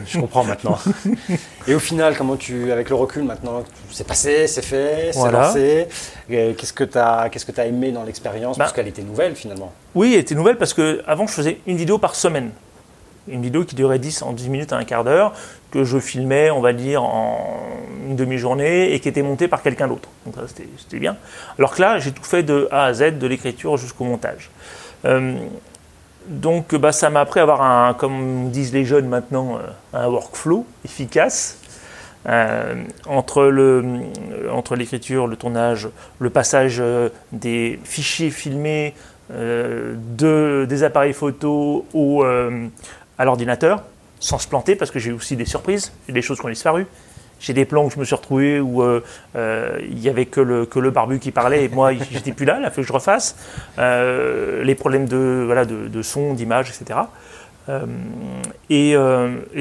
je 0.06 0.18
comprends 0.18 0.42
maintenant. 0.42 0.76
Et 1.68 1.74
au 1.74 1.78
final, 1.78 2.16
comment 2.16 2.36
tu, 2.36 2.72
avec 2.72 2.88
le 2.88 2.96
recul 2.96 3.22
maintenant, 3.22 3.62
c'est 3.92 4.06
passé, 4.06 4.48
c'est 4.48 4.64
fait, 4.64 5.12
c'est 5.12 5.30
lancé. 5.30 5.88
Qu'est-ce 6.28 6.72
que 6.72 6.82
tu 6.82 6.98
as, 6.98 7.28
qu'est-ce 7.30 7.46
que 7.46 7.60
as 7.60 7.66
aimé 7.66 7.92
dans 7.92 8.02
l'expérience? 8.02 8.58
Bah 8.58 8.64
Parce 8.64 8.74
qu'elle 8.74 8.88
était 8.88 9.02
nouvelle, 9.02 9.36
finalement. 9.36 9.72
Oui, 9.94 10.14
elle 10.14 10.20
était 10.20 10.34
nouvelle 10.34 10.56
parce 10.56 10.74
qu'avant, 10.74 11.28
je 11.28 11.32
faisais 11.32 11.60
une 11.66 11.76
vidéo 11.76 11.98
par 11.98 12.16
semaine. 12.16 12.50
Une 13.28 13.42
vidéo 13.42 13.64
qui 13.64 13.74
durait 13.74 13.98
10 13.98 14.22
en 14.22 14.32
10 14.32 14.48
minutes 14.48 14.72
à 14.72 14.76
un 14.76 14.84
quart 14.84 15.04
d'heure, 15.04 15.32
que 15.70 15.84
je 15.84 15.98
filmais, 15.98 16.50
on 16.50 16.60
va 16.60 16.72
dire, 16.72 17.02
en 17.02 17.62
une 18.08 18.16
demi-journée 18.16 18.92
et 18.92 19.00
qui 19.00 19.08
était 19.08 19.22
montée 19.22 19.48
par 19.48 19.62
quelqu'un 19.62 19.88
d'autre. 19.88 20.08
Donc 20.26 20.34
ça, 20.34 20.42
c'était 20.48 20.98
bien. 20.98 21.16
Alors 21.58 21.74
que 21.74 21.80
là, 21.80 21.98
j'ai 21.98 22.12
tout 22.12 22.24
fait 22.24 22.42
de 22.42 22.68
A 22.70 22.84
à 22.84 22.92
Z, 22.92 23.18
de 23.18 23.26
l'écriture 23.26 23.76
jusqu'au 23.76 24.04
montage. 24.04 24.50
Euh, 25.04 25.34
donc 26.26 26.74
bah, 26.74 26.92
ça 26.92 27.10
m'a 27.10 27.20
appris 27.20 27.40
à 27.40 27.44
avoir, 27.44 27.62
un, 27.62 27.94
comme 27.94 28.50
disent 28.50 28.72
les 28.72 28.84
jeunes 28.84 29.08
maintenant, 29.08 29.56
euh, 29.56 29.98
un 29.98 30.08
workflow 30.08 30.66
efficace. 30.84 31.58
Euh, 32.28 32.84
entre, 33.08 33.42
le, 33.46 33.84
entre 34.52 34.76
l'écriture, 34.76 35.26
le 35.26 35.34
tournage, 35.34 35.88
le 36.20 36.30
passage 36.30 36.80
des 37.32 37.80
fichiers 37.82 38.30
filmés 38.30 38.94
de, 39.28 40.66
des 40.68 40.84
appareils 40.84 41.14
photo 41.14 41.84
au, 41.92 42.24
à 43.22 43.24
l'ordinateur, 43.24 43.84
sans 44.18 44.38
se 44.38 44.48
planter, 44.48 44.74
parce 44.74 44.90
que 44.90 44.98
j'ai 44.98 45.12
aussi 45.12 45.36
des 45.36 45.44
surprises, 45.44 45.92
des 46.08 46.22
choses 46.22 46.40
qui 46.40 46.46
ont 46.46 46.48
disparu. 46.48 46.88
J'ai 47.38 47.52
des 47.52 47.64
plans 47.64 47.84
où 47.84 47.90
je 47.90 48.00
me 48.00 48.04
suis 48.04 48.16
retrouvé 48.16 48.58
où 48.58 48.82
euh, 48.82 49.00
euh, 49.36 49.78
il 49.88 49.96
n'y 49.96 50.08
avait 50.08 50.26
que 50.26 50.40
le, 50.40 50.90
barbu 50.90 51.20
qui 51.20 51.30
parlait 51.30 51.64
et 51.64 51.68
moi 51.68 51.92
j'étais 52.10 52.32
plus 52.32 52.46
là, 52.46 52.58
il 52.58 52.64
a 52.64 52.70
fallu 52.70 52.82
que 52.82 52.88
je 52.88 52.92
refasse. 52.92 53.36
Euh, 53.78 54.64
les 54.64 54.74
problèmes 54.74 55.06
de, 55.06 55.44
voilà, 55.46 55.64
de, 55.64 56.02
son, 56.02 56.34
d'image, 56.34 56.70
etc. 56.70 56.98
Et, 58.70 58.96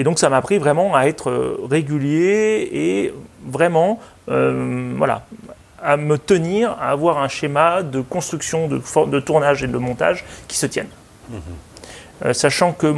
donc 0.04 0.18
ça 0.18 0.30
m'a 0.30 0.38
appris 0.38 0.58
vraiment 0.58 0.96
à 0.96 1.06
être 1.06 1.60
régulier 1.70 2.68
et 2.72 3.14
vraiment 3.46 4.00
voilà, 4.26 5.24
à 5.84 5.98
me 5.98 6.18
tenir, 6.18 6.72
à 6.80 6.90
avoir 6.90 7.20
un 7.20 7.28
schéma 7.28 7.84
de 7.84 8.02
construction, 8.02 8.68
de, 8.68 8.82
de 9.06 9.20
tournage 9.20 9.62
et 9.64 9.68
de 9.68 9.78
montage 9.78 10.26
qui 10.48 10.58
se 10.58 10.66
tiennent. 10.66 10.90
Mmh 11.30 11.38
euh, 12.26 12.34
sachant 12.34 12.72
que 12.74 12.94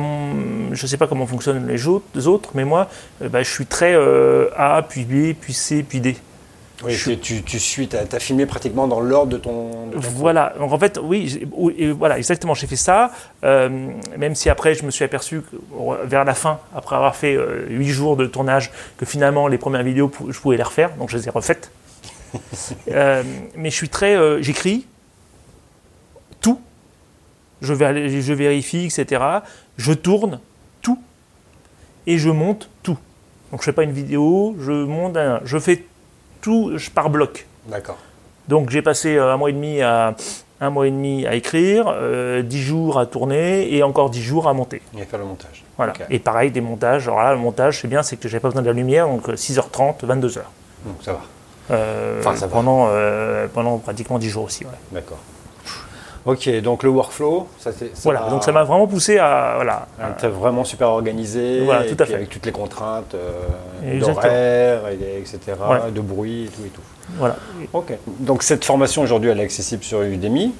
je 0.71 0.83
ne 0.83 0.87
sais 0.87 0.97
pas 0.97 1.07
comment 1.07 1.25
fonctionnent 1.25 1.67
les 1.67 2.27
autres, 2.27 2.49
mais 2.53 2.65
moi, 2.65 2.89
euh, 3.21 3.29
bah, 3.29 3.41
je 3.41 3.49
suis 3.49 3.65
très 3.65 3.93
euh, 3.93 4.49
A, 4.57 4.81
puis 4.87 5.05
B, 5.05 5.33
puis 5.39 5.53
C, 5.53 5.83
puis 5.87 6.01
D. 6.01 6.17
Oui, 6.83 6.97
tu, 7.21 7.43
tu, 7.43 7.59
suis, 7.59 7.87
tu 7.87 7.95
as, 7.95 8.19
filmé 8.19 8.45
pratiquement 8.45 8.87
dans 8.87 8.99
l'ordre 8.99 9.31
de 9.31 9.37
ton, 9.37 9.89
Voilà, 9.95 10.53
donc 10.59 10.73
en 10.73 10.77
fait, 10.77 10.99
oui, 11.01 11.47
voilà, 11.97 12.17
exactement, 12.17 12.53
j'ai 12.55 12.67
fait 12.67 12.75
ça, 12.75 13.11
même 13.41 14.35
si 14.35 14.49
après 14.49 14.73
je 14.73 14.83
me 14.83 14.91
suis 14.91 15.05
aperçu 15.05 15.43
vers 16.03 16.25
la 16.25 16.33
fin, 16.33 16.59
après 16.75 16.97
avoir 16.97 17.15
fait 17.15 17.37
huit 17.69 17.87
jours 17.87 18.17
de 18.17 18.25
tournage, 18.25 18.69
que 18.97 19.05
finalement 19.05 19.47
les 19.47 19.57
premières 19.57 19.83
vidéos, 19.83 20.11
je 20.27 20.37
pouvais 20.37 20.57
les 20.57 20.63
refaire, 20.63 20.89
donc 20.97 21.09
je 21.09 21.15
les 21.15 21.27
ai 21.27 21.29
refaites. 21.29 21.71
mais 22.87 23.69
je 23.69 23.75
suis 23.75 23.89
très. 23.89 24.41
J'écris 24.41 24.85
je, 27.63 27.73
je 27.73 28.33
vérifie, 28.33 28.85
etc. 28.85 29.23
Je 29.77 29.93
tourne 29.93 30.39
tout 30.81 30.99
et 32.05 32.17
je 32.17 32.29
monte 32.29 32.69
tout. 32.83 32.97
Donc 33.51 33.61
je 33.61 33.65
fais 33.65 33.73
pas 33.73 33.83
une 33.83 33.91
vidéo, 33.91 34.55
je 34.59 34.71
monte, 34.71 35.17
je 35.45 35.57
fais 35.57 35.83
tout 36.41 36.73
je 36.75 36.89
par 36.89 37.09
bloc. 37.09 37.47
D'accord. 37.67 37.97
Donc 38.47 38.69
j'ai 38.69 38.81
passé 38.81 39.15
euh, 39.15 39.33
un 39.33 39.37
mois 39.37 39.49
et 39.49 39.53
demi 39.53 39.81
à 39.81 40.15
un 40.59 40.69
mois 40.69 40.87
et 40.87 40.91
demi 40.91 41.25
à 41.25 41.35
écrire, 41.35 41.85
euh, 41.87 42.41
dix 42.41 42.61
jours 42.61 42.99
à 42.99 43.05
tourner 43.05 43.73
et 43.73 43.83
encore 43.83 44.09
dix 44.09 44.21
jours 44.21 44.47
à 44.47 44.53
monter. 44.53 44.81
Et 44.97 45.01
à 45.01 45.05
faire 45.05 45.19
le 45.19 45.25
montage. 45.25 45.63
Voilà. 45.77 45.93
Et 46.09 46.19
pareil 46.19 46.51
des 46.51 46.61
montages. 46.61 47.07
Alors 47.07 47.21
là 47.23 47.33
le 47.33 47.39
montage 47.39 47.81
c'est 47.81 47.87
bien, 47.87 48.03
c'est 48.03 48.17
que 48.17 48.27
j'ai 48.27 48.39
pas 48.39 48.49
besoin 48.49 48.61
de 48.61 48.67
la 48.67 48.73
lumière, 48.73 49.07
donc 49.07 49.27
6h30, 49.27 50.05
22h. 50.05 50.39
Donc 50.85 50.97
ça 51.01 51.13
va. 51.13 51.21
Euh, 51.71 52.19
enfin, 52.19 52.35
ça 52.35 52.47
va. 52.47 52.53
Pendant, 52.53 52.89
pendant 53.53 53.77
pratiquement 53.77 54.19
10 54.19 54.29
jours 54.29 54.43
aussi. 54.45 54.65
Ouais. 54.65 54.71
D'accord. 54.91 55.19
Ok, 56.25 56.49
donc 56.61 56.83
le 56.83 56.89
workflow, 56.89 57.49
ça 57.59 57.71
c'est. 57.73 57.91
Voilà, 58.01 58.29
donc 58.29 58.45
ça 58.45 58.53
m'a 58.53 58.63
vraiment 58.63 58.87
poussé 58.87 59.17
à. 59.17 59.53
Voilà, 59.55 59.87
à... 59.99 60.27
vraiment 60.29 60.63
super 60.63 60.87
organisé, 60.87 61.65
voilà, 61.65 61.83
tout 61.83 61.97
à 61.99 62.05
fait. 62.05 62.13
avec 62.13 62.29
toutes 62.29 62.45
les 62.45 62.53
contraintes 62.53 63.13
euh, 63.13 63.99
d'horaire, 63.99 64.87
etc., 64.87 65.39
de 65.93 65.99
bruit 65.99 66.45
et 66.45 66.47
tout 66.47 66.61
et 66.65 66.69
tout. 66.69 66.81
Voilà. 67.17 67.35
Ok, 67.73 67.91
donc 68.19 68.43
cette 68.43 68.63
formation 68.63 69.01
aujourd'hui 69.01 69.31
elle 69.31 69.39
est 69.41 69.43
accessible 69.43 69.83
sur 69.83 70.01
Udemy. 70.01 70.53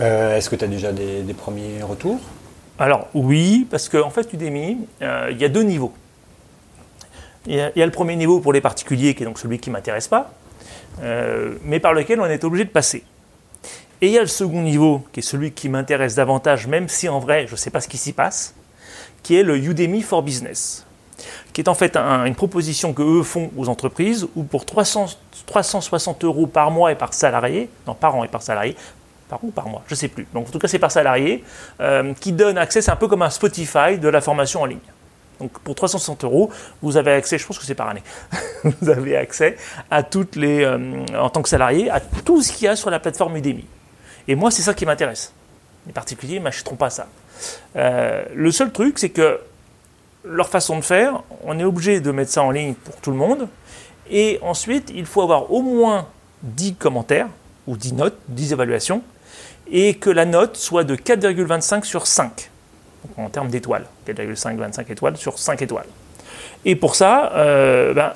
Euh, 0.00 0.36
est-ce 0.36 0.50
que 0.50 0.56
tu 0.56 0.64
as 0.64 0.68
déjà 0.68 0.90
des, 0.90 1.22
premiers 1.34 1.80
retours? 1.84 2.18
Alors 2.80 3.06
oui, 3.14 3.68
parce 3.70 3.88
qu'en 3.88 4.08
en 4.08 4.10
fait 4.10 4.32
Udemy, 4.32 4.78
euh, 5.02 5.28
il 5.30 5.40
y 5.40 5.44
a 5.44 5.48
deux 5.48 5.62
niveaux. 5.62 5.92
Il 7.46 7.54
y, 7.54 7.60
a, 7.60 7.86
le 7.86 7.92
premier 7.92 8.16
niveau 8.16 8.40
pour 8.40 8.54
les 8.54 8.62
particuliers, 8.62 9.14
qui 9.14 9.22
est 9.22 9.26
donc 9.26 9.38
celui 9.38 9.58
qui 9.58 9.68
ne 9.68 9.74
m'intéresse 9.74 10.08
pas, 10.08 10.30
mais 11.62 11.78
par 11.78 11.92
lequel 11.92 12.18
on 12.18 12.24
est 12.24 12.42
obligé 12.42 12.64
de 12.64 12.70
passer. 12.70 13.04
Et 14.00 14.08
il 14.08 14.12
y 14.12 14.18
a 14.18 14.22
le 14.22 14.26
second 14.26 14.62
niveau, 14.62 15.02
qui 15.12 15.20
est 15.20 15.22
celui 15.22 15.52
qui 15.52 15.68
m'intéresse 15.68 16.14
davantage, 16.14 16.66
même 16.66 16.88
si 16.88 17.08
en 17.08 17.20
vrai, 17.20 17.46
je 17.46 17.52
ne 17.52 17.56
sais 17.56 17.70
pas 17.70 17.80
ce 17.80 17.88
qui 17.88 17.96
s'y 17.96 18.12
passe, 18.12 18.54
qui 19.22 19.36
est 19.36 19.42
le 19.42 19.56
Udemy 19.56 20.02
for 20.02 20.22
Business, 20.22 20.84
qui 21.52 21.60
est 21.60 21.68
en 21.68 21.74
fait 21.74 21.96
une 21.96 22.34
proposition 22.34 22.92
que 22.92 23.02
eux 23.02 23.22
font 23.22 23.50
aux 23.56 23.68
entreprises, 23.68 24.26
où 24.34 24.42
pour 24.42 24.66
300, 24.66 25.06
360 25.46 26.24
euros 26.24 26.46
par 26.46 26.70
mois 26.70 26.92
et 26.92 26.96
par 26.96 27.14
salarié, 27.14 27.68
non, 27.86 27.94
par 27.94 28.14
an 28.16 28.24
et 28.24 28.28
par 28.28 28.42
salarié, 28.42 28.76
par 29.28 29.42
ou 29.42 29.50
par 29.50 29.68
mois, 29.68 29.82
je 29.86 29.94
ne 29.94 29.96
sais 29.96 30.08
plus, 30.08 30.26
donc 30.34 30.48
en 30.48 30.50
tout 30.50 30.58
cas 30.58 30.68
c'est 30.68 30.78
par 30.78 30.90
salarié, 30.90 31.42
euh, 31.80 32.12
qui 32.20 32.32
donne 32.32 32.58
accès, 32.58 32.82
c'est 32.82 32.90
un 32.90 32.96
peu 32.96 33.08
comme 33.08 33.22
un 33.22 33.30
Spotify 33.30 33.98
de 33.98 34.08
la 34.08 34.20
formation 34.20 34.60
en 34.62 34.66
ligne. 34.66 34.78
Donc 35.40 35.58
pour 35.60 35.74
360 35.74 36.24
euros, 36.24 36.50
vous 36.82 36.96
avez 36.96 37.12
accès, 37.12 37.38
je 37.38 37.46
pense 37.46 37.58
que 37.58 37.64
c'est 37.64 37.74
par 37.74 37.88
année, 37.88 38.02
vous 38.64 38.90
avez 38.90 39.16
accès 39.16 39.56
à 39.90 40.02
toutes 40.02 40.36
les, 40.36 40.62
euh, 40.64 41.06
en 41.18 41.30
tant 41.30 41.42
que 41.42 41.48
salarié, 41.48 41.90
à 41.90 42.00
tout 42.00 42.42
ce 42.42 42.52
qu'il 42.52 42.66
y 42.66 42.68
a 42.68 42.76
sur 42.76 42.90
la 42.90 43.00
plateforme 43.00 43.36
Udemy. 43.36 43.64
Et 44.28 44.34
moi, 44.34 44.50
c'est 44.50 44.62
ça 44.62 44.74
qui 44.74 44.86
m'intéresse. 44.86 45.32
Les 45.86 45.92
particuliers 45.92 46.38
ne 46.38 46.44
m'achèteront 46.44 46.76
pas 46.76 46.90
ça. 46.90 47.06
Euh, 47.76 48.24
le 48.34 48.50
seul 48.50 48.72
truc, 48.72 48.98
c'est 48.98 49.10
que 49.10 49.40
leur 50.24 50.48
façon 50.48 50.78
de 50.78 50.84
faire, 50.84 51.22
on 51.44 51.58
est 51.58 51.64
obligé 51.64 52.00
de 52.00 52.10
mettre 52.10 52.30
ça 52.30 52.42
en 52.42 52.50
ligne 52.50 52.74
pour 52.74 52.96
tout 52.96 53.10
le 53.10 53.16
monde. 53.16 53.48
Et 54.10 54.38
ensuite, 54.42 54.90
il 54.94 55.06
faut 55.06 55.22
avoir 55.22 55.52
au 55.52 55.62
moins 55.62 56.06
10 56.42 56.74
commentaires, 56.74 57.28
ou 57.66 57.76
10 57.76 57.94
notes, 57.94 58.18
10 58.28 58.52
évaluations, 58.52 59.02
et 59.70 59.94
que 59.94 60.10
la 60.10 60.24
note 60.24 60.56
soit 60.56 60.84
de 60.84 60.94
4,25 60.94 61.84
sur 61.84 62.06
5, 62.06 62.50
en 63.16 63.28
termes 63.28 63.48
d'étoiles. 63.48 63.86
4,5, 64.06 64.56
25 64.56 64.90
étoiles 64.90 65.16
sur 65.16 65.38
5 65.38 65.60
étoiles. 65.62 65.86
Et 66.64 66.76
pour 66.76 66.94
ça, 66.94 67.32
euh, 67.34 67.94
ben, 67.94 68.12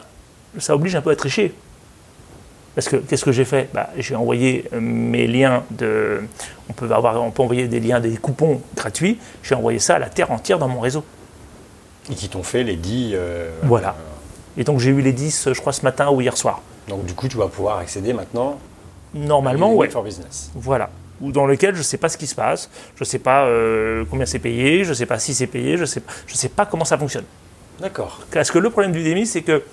ça 0.58 0.74
oblige 0.74 0.94
un 0.94 1.00
peu 1.00 1.10
à 1.10 1.16
tricher. 1.16 1.54
Parce 2.78 2.88
que 2.88 2.94
qu'est-ce 2.94 3.24
que 3.24 3.32
j'ai 3.32 3.44
fait? 3.44 3.68
Bah, 3.74 3.90
J'ai 3.98 4.14
envoyé 4.14 4.66
euh, 4.72 4.78
mes 4.80 5.26
liens 5.26 5.64
de. 5.72 6.20
On 6.70 6.72
peut, 6.72 6.88
avoir, 6.92 7.20
on 7.20 7.32
peut 7.32 7.42
envoyer 7.42 7.66
des 7.66 7.80
liens, 7.80 7.98
des 7.98 8.16
coupons 8.16 8.62
gratuits. 8.76 9.18
J'ai 9.42 9.56
envoyé 9.56 9.80
ça 9.80 9.96
à 9.96 9.98
la 9.98 10.08
terre 10.08 10.30
entière 10.30 10.60
dans 10.60 10.68
mon 10.68 10.78
réseau. 10.78 11.02
Et 12.08 12.14
qui 12.14 12.28
t'ont 12.28 12.44
fait 12.44 12.62
les 12.62 12.76
10. 12.76 13.14
Euh, 13.14 13.50
voilà. 13.64 13.96
Et 14.56 14.62
donc 14.62 14.78
j'ai 14.78 14.90
eu 14.90 15.00
les 15.00 15.12
10, 15.12 15.48
je 15.54 15.60
crois, 15.60 15.72
ce 15.72 15.82
matin 15.82 16.08
ou 16.10 16.20
hier 16.20 16.36
soir. 16.36 16.62
Donc 16.86 17.04
du 17.04 17.14
coup, 17.14 17.26
tu 17.26 17.36
vas 17.36 17.48
pouvoir 17.48 17.78
accéder 17.78 18.12
maintenant 18.12 18.60
Normalement, 19.12 19.74
oui. 19.74 19.90
for 19.90 20.04
business. 20.04 20.52
Voilà. 20.54 20.88
Ou 21.20 21.32
dans 21.32 21.46
lequel 21.46 21.74
je 21.74 21.80
ne 21.80 21.84
sais 21.84 21.98
pas 21.98 22.08
ce 22.08 22.16
qui 22.16 22.28
se 22.28 22.36
passe, 22.36 22.70
je 22.94 23.02
ne 23.02 23.06
sais 23.06 23.18
pas 23.18 23.46
euh, 23.46 24.04
combien 24.08 24.24
c'est 24.24 24.38
payé, 24.38 24.84
je 24.84 24.90
ne 24.90 24.94
sais 24.94 25.06
pas 25.06 25.18
si 25.18 25.34
c'est 25.34 25.48
payé, 25.48 25.74
je 25.78 25.80
ne 25.80 25.86
sais, 25.86 26.00
je 26.28 26.36
sais 26.36 26.48
pas 26.48 26.64
comment 26.64 26.84
ça 26.84 26.96
fonctionne. 26.96 27.24
D'accord. 27.80 28.20
Parce 28.30 28.52
que 28.52 28.60
le 28.60 28.70
problème 28.70 28.92
du 28.92 29.02
DEMI, 29.02 29.26
c'est 29.26 29.42
que 29.42 29.64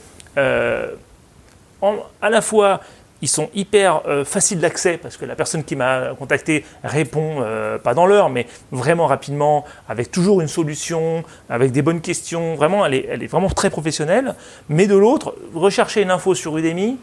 à 2.21 2.29
la 2.29 2.41
fois, 2.41 2.81
ils 3.21 3.27
sont 3.29 3.49
hyper 3.55 4.01
euh, 4.07 4.25
faciles 4.25 4.59
d'accès 4.59 4.97
parce 4.97 5.17
que 5.17 5.25
la 5.25 5.35
personne 5.35 5.63
qui 5.63 5.75
m'a 5.75 6.09
contacté 6.19 6.65
répond 6.83 7.37
euh, 7.39 7.77
pas 7.77 7.93
dans 7.93 8.05
l'heure, 8.05 8.29
mais 8.29 8.45
vraiment 8.71 9.07
rapidement, 9.07 9.65
avec 9.87 10.11
toujours 10.11 10.41
une 10.41 10.47
solution, 10.47 11.23
avec 11.49 11.71
des 11.71 11.81
bonnes 11.81 12.01
questions. 12.01 12.55
Vraiment, 12.55 12.85
elle 12.85 12.93
est, 12.93 13.27
vraiment 13.27 13.49
très 13.49 13.69
professionnelle. 13.69 14.35
Mais 14.69 14.85
de 14.87 14.95
l'autre, 14.95 15.35
rechercher 15.53 16.01
une 16.01 16.11
info 16.11 16.35
sur 16.35 16.57
Udemy, 16.57 16.97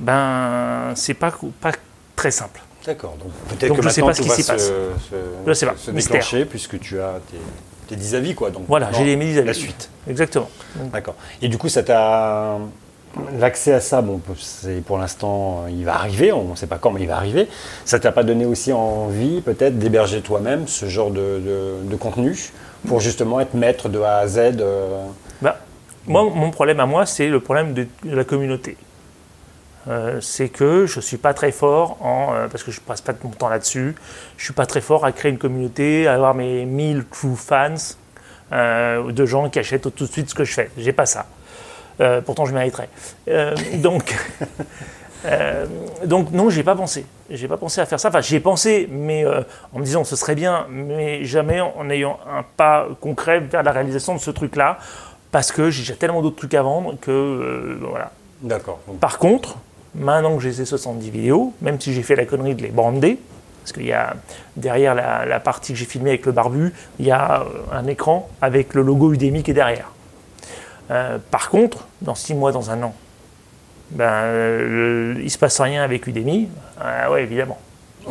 ben, 0.00 0.92
c'est 0.94 1.14
pas, 1.14 1.32
pas 1.60 1.72
très 2.14 2.30
simple. 2.30 2.60
D'accord. 2.84 3.16
Donc 3.18 3.32
peut-être 3.58 3.74
que 3.74 3.82
je 3.82 3.88
sais 3.88 4.02
pas 4.02 4.14
ce 4.14 4.22
qui 4.22 4.28
s'y 4.30 4.42
se, 4.42 4.52
passe. 4.52 4.66
se- 4.68 4.72
Je 5.46 5.52
sais 5.54 5.66
pas. 5.66 5.74
se 5.76 5.90
Mystère. 5.90 6.20
déclencher 6.20 6.44
puisque 6.44 6.78
tu 6.78 7.00
as 7.00 7.14
tes, 7.30 7.36
tes 7.88 7.96
10 7.96 8.14
avis 8.14 8.34
quoi. 8.34 8.50
Donc 8.50 8.64
Voilà, 8.68 8.90
j'ai 8.92 9.04
les 9.04 9.16
mes 9.16 9.36
avis. 9.38 9.46
La 9.46 9.54
suite. 9.54 9.90
Exactement. 10.08 10.48
D'accord. 10.76 11.16
Et 11.42 11.48
du 11.48 11.58
coup, 11.58 11.68
ça 11.68 11.82
t'a 11.82 12.58
l'accès 13.38 13.72
à 13.72 13.80
ça. 13.80 14.02
Bon, 14.02 14.20
pour 14.86 14.98
l'instant, 14.98 15.64
il 15.68 15.84
va 15.84 15.94
arriver. 15.94 16.32
On 16.32 16.50
ne 16.50 16.56
sait 16.56 16.66
pas 16.66 16.78
quand, 16.78 16.90
mais 16.90 17.02
il 17.02 17.08
va 17.08 17.16
arriver. 17.16 17.48
Ça 17.84 17.98
t'a 17.98 18.12
pas 18.12 18.22
donné 18.22 18.46
aussi 18.46 18.72
envie, 18.72 19.40
peut-être, 19.40 19.78
d'héberger 19.78 20.20
toi-même 20.20 20.66
ce 20.66 20.86
genre 20.86 21.10
de, 21.10 21.96
contenu 21.98 22.36
pour 22.86 23.00
justement 23.00 23.40
être 23.40 23.54
maître 23.54 23.88
de 23.88 24.00
A 24.00 24.18
à 24.18 24.26
Z. 24.26 24.38
euh, 24.60 25.04
Bah, 25.42 25.58
moi, 26.06 26.24
mon 26.24 26.50
problème 26.50 26.78
à 26.80 26.86
moi, 26.86 27.06
c'est 27.06 27.28
le 27.28 27.40
problème 27.40 27.74
de, 27.74 27.86
la 28.04 28.24
communauté. 28.24 28.76
Euh, 29.88 30.20
c'est 30.20 30.48
que 30.48 30.84
je 30.86 30.98
suis 30.98 31.16
pas 31.16 31.32
très 31.32 31.52
fort 31.52 31.96
en 32.00 32.34
euh, 32.34 32.48
parce 32.48 32.64
que 32.64 32.72
je 32.72 32.80
passe 32.80 33.00
pas 33.00 33.12
de 33.12 33.18
mon 33.22 33.30
temps 33.30 33.48
là-dessus. 33.48 33.94
Je 34.36 34.44
suis 34.44 34.52
pas 34.52 34.66
très 34.66 34.80
fort 34.80 35.04
à 35.04 35.12
créer 35.12 35.30
une 35.30 35.38
communauté, 35.38 36.08
à 36.08 36.14
avoir 36.14 36.34
mes 36.34 36.64
1000 36.64 37.04
true 37.04 37.36
fans 37.36 37.74
de 38.52 39.26
gens 39.26 39.48
qui 39.48 39.58
achètent 39.58 39.82
tout 39.94 40.06
de 40.06 40.10
suite 40.10 40.30
ce 40.30 40.34
que 40.34 40.44
je 40.44 40.52
fais. 40.52 40.70
J'ai 40.76 40.92
pas 40.92 41.06
ça. 41.06 41.26
Euh, 42.00 42.20
pourtant, 42.20 42.44
je 42.44 42.54
mériterais. 42.54 42.88
Euh, 43.28 43.54
donc, 43.74 44.14
euh, 45.24 45.66
donc 46.04 46.30
non, 46.32 46.50
j'ai 46.50 46.62
pas 46.62 46.74
pensé. 46.74 47.06
J'ai 47.30 47.48
pas 47.48 47.56
pensé 47.56 47.80
à 47.80 47.86
faire 47.86 48.00
ça. 48.00 48.08
Enfin, 48.08 48.20
j'y 48.20 48.36
ai 48.36 48.40
pensé, 48.40 48.88
mais 48.90 49.24
euh, 49.24 49.40
en 49.72 49.78
me 49.78 49.84
disant 49.84 50.04
ce 50.04 50.16
serait 50.16 50.34
bien, 50.34 50.66
mais 50.70 51.24
jamais 51.24 51.60
en 51.60 51.88
ayant 51.90 52.18
un 52.30 52.44
pas 52.56 52.86
concret 53.00 53.40
vers 53.40 53.62
la 53.62 53.72
réalisation 53.72 54.14
de 54.14 54.20
ce 54.20 54.30
truc-là, 54.30 54.78
parce 55.32 55.52
que 55.52 55.70
j'ai 55.70 55.94
tellement 55.94 56.22
d'autres 56.22 56.36
trucs 56.36 56.54
à 56.54 56.62
vendre 56.62 56.96
que 57.00 57.78
voilà. 57.80 58.12
D'accord. 58.42 58.80
Par 59.00 59.18
contre, 59.18 59.56
maintenant 59.94 60.36
que 60.36 60.42
j'ai 60.42 60.52
ces 60.52 60.66
70 60.66 61.10
vidéos, 61.10 61.54
même 61.62 61.80
si 61.80 61.94
j'ai 61.94 62.02
fait 62.02 62.16
la 62.16 62.26
connerie 62.26 62.54
de 62.54 62.62
les 62.62 62.68
brander, 62.68 63.18
parce 63.62 63.72
qu'il 63.72 63.86
y 63.86 63.92
a 63.92 64.14
derrière 64.54 64.94
la, 64.94 65.24
la 65.24 65.40
partie 65.40 65.72
que 65.72 65.78
j'ai 65.78 65.86
filmée 65.86 66.10
avec 66.10 66.26
le 66.26 66.32
barbu, 66.32 66.72
il 67.00 67.06
y 67.06 67.10
a 67.10 67.44
un 67.72 67.86
écran 67.86 68.28
avec 68.40 68.74
le 68.74 68.82
logo 68.82 69.12
Udemy 69.12 69.42
qui 69.42 69.50
est 69.50 69.54
derrière. 69.54 69.90
Euh, 70.90 71.18
par 71.30 71.50
contre, 71.50 71.86
dans 72.02 72.14
6 72.14 72.34
mois, 72.34 72.52
dans 72.52 72.70
un 72.70 72.82
an, 72.82 72.94
ben, 73.90 74.04
euh, 74.04 75.14
le- 75.14 75.22
il 75.22 75.30
se 75.30 75.38
passe 75.38 75.60
rien 75.60 75.82
avec 75.82 76.06
Udemy. 76.06 76.48
Ah 76.80 77.10
ouais, 77.10 77.22
évidemment. 77.22 77.58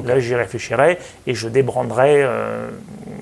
Là, 0.03 0.19
j'y 0.19 0.35
réfléchirai 0.35 0.97
et 1.25 1.33
je 1.33 1.47
débranderai 1.47 2.21
euh, 2.23 2.69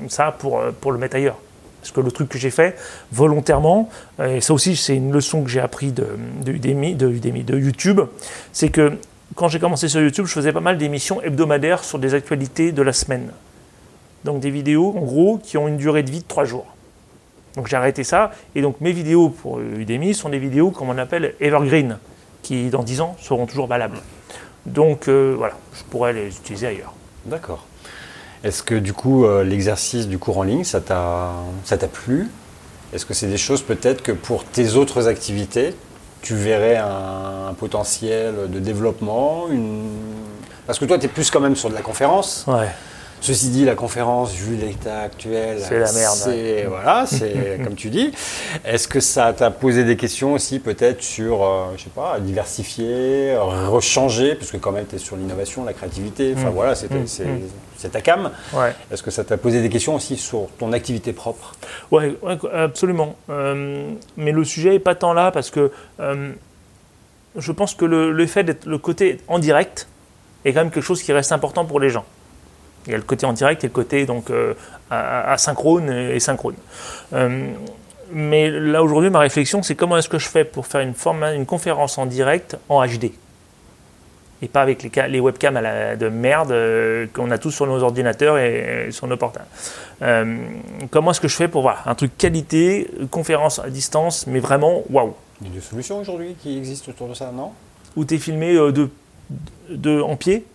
ça 0.09 0.31
pour, 0.37 0.61
pour 0.81 0.91
le 0.91 0.97
mettre 0.97 1.15
ailleurs. 1.15 1.37
Parce 1.81 1.91
que 1.91 2.01
le 2.01 2.11
truc 2.11 2.29
que 2.29 2.37
j'ai 2.39 2.49
fait 2.49 2.75
volontairement, 3.11 3.89
et 4.23 4.39
ça 4.41 4.53
aussi 4.53 4.75
c'est 4.77 4.95
une 4.95 5.11
leçon 5.11 5.43
que 5.43 5.49
j'ai 5.49 5.59
appris 5.59 5.91
de, 5.91 6.07
de, 6.43 6.51
Udemy, 6.53 6.95
de, 6.95 7.09
Udemy, 7.09 7.43
de 7.43 7.59
YouTube, 7.59 7.99
c'est 8.53 8.69
que 8.69 8.93
quand 9.35 9.49
j'ai 9.49 9.59
commencé 9.59 9.87
sur 9.89 9.99
YouTube, 10.01 10.25
je 10.25 10.31
faisais 10.31 10.53
pas 10.53 10.61
mal 10.61 10.77
d'émissions 10.77 11.21
hebdomadaires 11.21 11.83
sur 11.83 11.99
des 11.99 12.13
actualités 12.13 12.71
de 12.71 12.81
la 12.81 12.93
semaine. 12.93 13.31
Donc 14.23 14.39
des 14.39 14.49
vidéos, 14.49 14.95
en 14.97 15.01
gros, 15.01 15.37
qui 15.43 15.57
ont 15.57 15.67
une 15.67 15.77
durée 15.77 16.03
de 16.03 16.09
vie 16.09 16.21
de 16.21 16.27
3 16.27 16.45
jours. 16.45 16.72
Donc 17.55 17.67
j'ai 17.67 17.75
arrêté 17.75 18.03
ça, 18.03 18.31
et 18.55 18.61
donc 18.61 18.81
mes 18.81 18.91
vidéos 18.91 19.29
pour 19.29 19.59
Udemy 19.59 20.13
sont 20.13 20.29
des 20.29 20.39
vidéos 20.39 20.71
comme 20.71 20.89
on 20.89 20.97
appelle 20.97 21.35
evergreen, 21.39 21.97
qui 22.41 22.69
dans 22.69 22.83
10 22.83 23.01
ans 23.01 23.15
seront 23.19 23.45
toujours 23.45 23.67
valables. 23.67 23.99
Donc 24.65 25.07
euh, 25.07 25.35
voilà, 25.37 25.53
je 25.73 25.83
pourrais 25.83 26.13
les 26.13 26.27
utiliser 26.27 26.67
ailleurs. 26.67 26.93
D'accord. 27.25 27.65
Est-ce 28.43 28.63
que 28.63 28.75
du 28.75 28.93
coup, 28.93 29.25
euh, 29.25 29.43
l'exercice 29.43 30.07
du 30.07 30.17
cours 30.17 30.39
en 30.39 30.43
ligne, 30.43 30.63
ça 30.63 30.81
t'a 30.81 31.31
ça 31.63 31.77
t'a 31.77 31.87
plu? 31.87 32.29
Est-ce 32.91 33.05
que 33.05 33.13
c'est 33.13 33.27
des 33.27 33.37
choses 33.37 33.61
peut-être 33.61 34.03
que 34.03 34.11
pour 34.11 34.43
tes 34.45 34.73
autres 34.75 35.07
activités, 35.07 35.75
tu 36.21 36.35
verrais 36.35 36.77
un, 36.77 37.49
un 37.49 37.53
potentiel 37.53 38.49
de 38.49 38.59
développement 38.59 39.47
une... 39.49 39.89
Parce 40.65 40.79
que 40.79 40.85
toi, 40.85 40.97
tu 40.97 41.05
es 41.05 41.09
plus 41.09 41.29
quand 41.29 41.41
même 41.41 41.55
sur 41.55 41.69
de 41.69 41.75
la 41.75 41.81
conférence. 41.81 42.45
Ouais. 42.47 42.69
Ceci 43.23 43.51
dit, 43.51 43.63
la 43.63 43.75
conférence, 43.75 44.33
vu 44.33 44.57
l'état 44.57 44.99
actuel, 45.03 45.57
C'est 45.61 45.79
la 45.79 45.93
merde, 45.93 46.13
c'est- 46.13 46.65
Voilà, 46.69 47.05
c'est 47.05 47.57
comme 47.63 47.75
tu 47.75 47.89
dis. 47.89 48.11
Est-ce 48.65 48.85
que 48.85 48.99
ça 48.99 49.31
t'a 49.31 49.49
posé 49.49 49.85
des 49.85 49.95
questions 49.95 50.33
aussi, 50.33 50.59
peut-être 50.59 51.01
sur, 51.01 51.41
euh, 51.41 51.67
je 51.77 51.83
sais 51.85 51.89
pas, 51.89 52.19
diversifier, 52.19 53.37
rechanger, 53.37 54.35
parce 54.35 54.51
que 54.51 54.57
quand 54.57 54.73
même, 54.73 54.85
tu 54.87 54.95
es 54.95 54.99
sur 54.99 55.15
l'innovation, 55.15 55.63
la 55.63 55.71
créativité, 55.71 56.33
enfin 56.35 56.49
Mm. 56.49 56.53
voilà, 56.53 56.75
c'est 56.75 56.91
Mm. 56.91 57.03
Mm. 57.03 57.39
c'est 57.77 57.89
ta 57.93 58.01
cam. 58.01 58.29
Ouais. 58.53 58.73
Est-ce 58.91 59.01
que 59.01 59.09
ça 59.11 59.23
t'a 59.23 59.37
posé 59.37 59.61
des 59.61 59.69
questions 59.69 59.95
aussi 59.95 60.17
sur 60.17 60.49
ton 60.59 60.73
activité 60.73 61.13
propre? 61.13 61.55
Ouais, 61.91 62.17
ouais, 62.23 62.37
absolument. 62.53 63.15
Euh, 63.29 63.89
mais 64.17 64.33
le 64.33 64.43
sujet 64.43 64.71
n'est 64.71 64.79
pas 64.79 64.95
tant 64.95 65.13
là 65.13 65.31
parce 65.31 65.49
que 65.49 65.71
euh, 66.01 66.33
je 67.37 67.51
pense 67.53 67.73
que 67.73 67.85
le, 67.85 68.11
le 68.11 68.27
fait 68.27 68.43
d'être 68.43 68.65
le 68.65 68.77
côté 68.77 69.19
en 69.29 69.39
direct 69.39 69.87
est 70.43 70.51
quand 70.51 70.59
même 70.59 70.71
quelque 70.71 70.83
chose 70.83 71.01
qui 71.01 71.13
reste 71.13 71.31
important 71.31 71.63
pour 71.63 71.79
les 71.79 71.89
gens. 71.89 72.03
Il 72.87 72.91
y 72.91 72.93
a 72.93 72.97
le 72.97 73.03
côté 73.03 73.25
en 73.25 73.33
direct 73.33 73.63
et 73.63 73.67
le 73.67 73.73
côté 73.73 74.05
donc 74.05 74.29
euh, 74.29 74.53
asynchrone 74.89 75.89
et 75.89 76.19
synchrone. 76.19 76.55
Euh, 77.13 77.47
mais 78.11 78.49
là 78.51 78.83
aujourd'hui, 78.83 79.09
ma 79.09 79.19
réflexion, 79.19 79.63
c'est 79.63 79.75
comment 79.75 79.97
est-ce 79.97 80.09
que 80.09 80.19
je 80.19 80.27
fais 80.29 80.43
pour 80.43 80.67
faire 80.67 80.81
une, 80.81 80.93
forma- 80.93 81.33
une 81.33 81.45
conférence 81.45 81.97
en 81.97 82.05
direct 82.05 82.57
en 82.69 82.85
HD 82.85 83.11
et 84.41 84.47
pas 84.49 84.61
avec 84.61 84.83
les, 84.83 84.91
ca- 84.93 85.07
les 85.07 85.21
webcams 85.21 85.55
à 85.55 85.61
la- 85.61 85.95
de 85.95 86.09
merde 86.09 86.51
euh, 86.51 87.07
qu'on 87.13 87.31
a 87.31 87.37
tous 87.37 87.51
sur 87.51 87.65
nos 87.65 87.81
ordinateurs 87.81 88.37
et, 88.37 88.87
et 88.87 88.91
sur 88.91 89.07
nos 89.07 89.15
portables. 89.15 89.45
Euh, 90.01 90.37
comment 90.91 91.11
est-ce 91.11 91.21
que 91.21 91.29
je 91.29 91.35
fais 91.37 91.47
pour 91.47 91.61
voir 91.61 91.83
un 91.87 91.95
truc 91.95 92.17
qualité, 92.17 92.89
conférence 93.09 93.59
à 93.59 93.69
distance, 93.69 94.27
mais 94.27 94.39
vraiment 94.41 94.83
waouh 94.89 95.13
Il 95.41 95.47
y 95.47 95.51
a 95.51 95.53
des 95.53 95.61
solutions 95.61 95.97
aujourd'hui 95.99 96.35
qui 96.41 96.57
existent 96.57 96.91
autour 96.91 97.07
de 97.07 97.13
ça, 97.13 97.31
non? 97.33 97.51
Où 97.95 98.03
tu 98.03 98.15
es 98.15 98.17
filmé 98.17 98.53
euh, 98.55 98.73
de, 98.73 98.89
de, 99.69 100.01
en 100.01 100.17
pied, 100.17 100.45